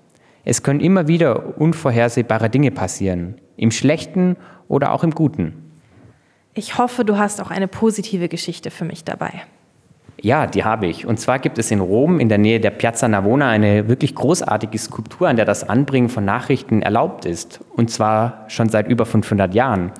Es 0.44 0.64
können 0.64 0.80
immer 0.80 1.06
wieder 1.06 1.60
unvorhersehbare 1.60 2.50
Dinge 2.50 2.72
passieren, 2.72 3.36
im 3.56 3.70
Schlechten 3.70 4.36
oder 4.66 4.90
auch 4.90 5.04
im 5.04 5.12
Guten. 5.12 5.70
Ich 6.52 6.78
hoffe, 6.78 7.04
du 7.04 7.16
hast 7.16 7.40
auch 7.40 7.52
eine 7.52 7.68
positive 7.68 8.28
Geschichte 8.28 8.72
für 8.72 8.84
mich 8.84 9.04
dabei. 9.04 9.42
Ja, 10.24 10.46
die 10.46 10.64
habe 10.64 10.86
ich. 10.86 11.06
Und 11.06 11.20
zwar 11.20 11.38
gibt 11.38 11.58
es 11.58 11.70
in 11.70 11.80
Rom 11.80 12.18
in 12.18 12.30
der 12.30 12.38
Nähe 12.38 12.58
der 12.58 12.70
Piazza 12.70 13.06
Navona 13.06 13.50
eine 13.50 13.88
wirklich 13.90 14.14
großartige 14.14 14.78
Skulptur, 14.78 15.28
an 15.28 15.36
der 15.36 15.44
das 15.44 15.68
Anbringen 15.68 16.08
von 16.08 16.24
Nachrichten 16.24 16.80
erlaubt 16.80 17.26
ist. 17.26 17.60
Und 17.76 17.90
zwar 17.90 18.46
schon 18.48 18.70
seit 18.70 18.88
über 18.88 19.04
500 19.04 19.54
Jahren. 19.54 19.92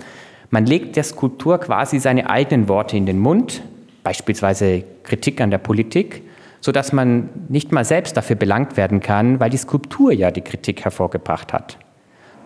Man 0.49 0.65
legt 0.65 0.97
der 0.97 1.05
Skulptur 1.05 1.59
quasi 1.59 1.99
seine 1.99 2.31
eigenen 2.31 2.71
Worte 2.71 2.97
in 2.97 3.05
den 3.05 3.19
Mund, 3.19 3.61
beispielsweise 4.03 4.85
Kritik 5.03 5.43
an 5.43 5.51
der 5.51 5.59
Politik, 5.59 6.23
sodass 6.63 6.95
man 6.95 7.29
nicht 7.51 7.71
mal 7.71 7.85
selbst 7.85 8.17
dafür 8.17 8.37
belangt 8.37 8.79
werden 8.79 9.01
kann, 9.01 9.41
weil 9.41 9.51
die 9.51 9.59
Skulptur 9.59 10.11
ja 10.11 10.31
die 10.31 10.41
Kritik 10.41 10.85
hervorgebracht 10.85 11.53
hat. 11.53 11.77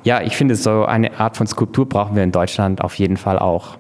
Ja, 0.03 0.21
ich 0.21 0.37
finde, 0.37 0.57
so 0.57 0.85
eine 0.85 1.21
Art 1.21 1.37
von 1.37 1.47
Skulptur 1.47 1.88
brauchen 1.88 2.17
wir 2.17 2.25
in 2.25 2.33
Deutschland 2.33 2.83
auf 2.83 2.97
jeden 2.97 3.17
Fall 3.17 3.38
auch. 3.38 3.79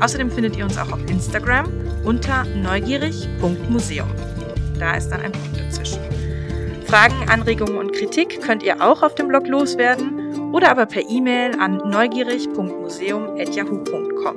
Außerdem 0.00 0.30
findet 0.30 0.56
ihr 0.56 0.64
uns 0.64 0.78
auch 0.78 0.92
auf 0.92 1.00
Instagram 1.10 1.66
unter 2.04 2.44
neugierig.museum. 2.44 4.08
Da 4.78 4.94
ist 4.94 5.08
dann 5.08 5.22
ein 5.22 5.32
Punkt 5.32 5.58
dazwischen. 5.58 5.98
Fragen, 6.86 7.28
Anregungen 7.28 7.78
und 7.78 7.92
Kritik 7.92 8.40
könnt 8.42 8.62
ihr 8.62 8.80
auch 8.80 9.02
auf 9.02 9.16
dem 9.16 9.26
Blog 9.26 9.48
loswerden 9.48 10.52
oder 10.52 10.70
aber 10.70 10.86
per 10.86 11.02
E-Mail 11.10 11.58
an 11.58 11.78
neugierig.museum.yahoo.com. 11.78 14.36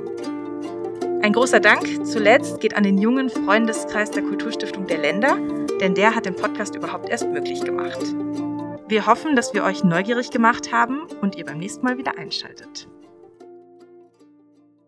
Ein 1.22 1.32
großer 1.32 1.60
Dank 1.60 2.08
zuletzt 2.08 2.60
geht 2.60 2.76
an 2.76 2.86
den 2.86 2.98
jungen 2.98 3.30
Freundeskreis 3.30 4.10
der 4.10 4.24
Kulturstiftung 4.24 4.88
der 4.88 4.98
Länder, 4.98 5.38
denn 5.80 5.94
der 5.94 6.16
hat 6.16 6.26
den 6.26 6.36
Podcast 6.36 6.74
überhaupt 6.74 7.08
erst 7.10 7.28
möglich 7.28 7.64
gemacht. 7.64 8.04
Wir 8.90 9.06
hoffen, 9.06 9.36
dass 9.36 9.54
wir 9.54 9.64
euch 9.64 9.84
neugierig 9.84 10.32
gemacht 10.32 10.72
haben 10.74 11.04
und 11.22 11.36
ihr 11.36 11.46
beim 11.46 11.60
nächsten 11.60 11.86
Mal 11.86 12.00
wieder 12.00 12.18
einschaltet. 12.18 12.88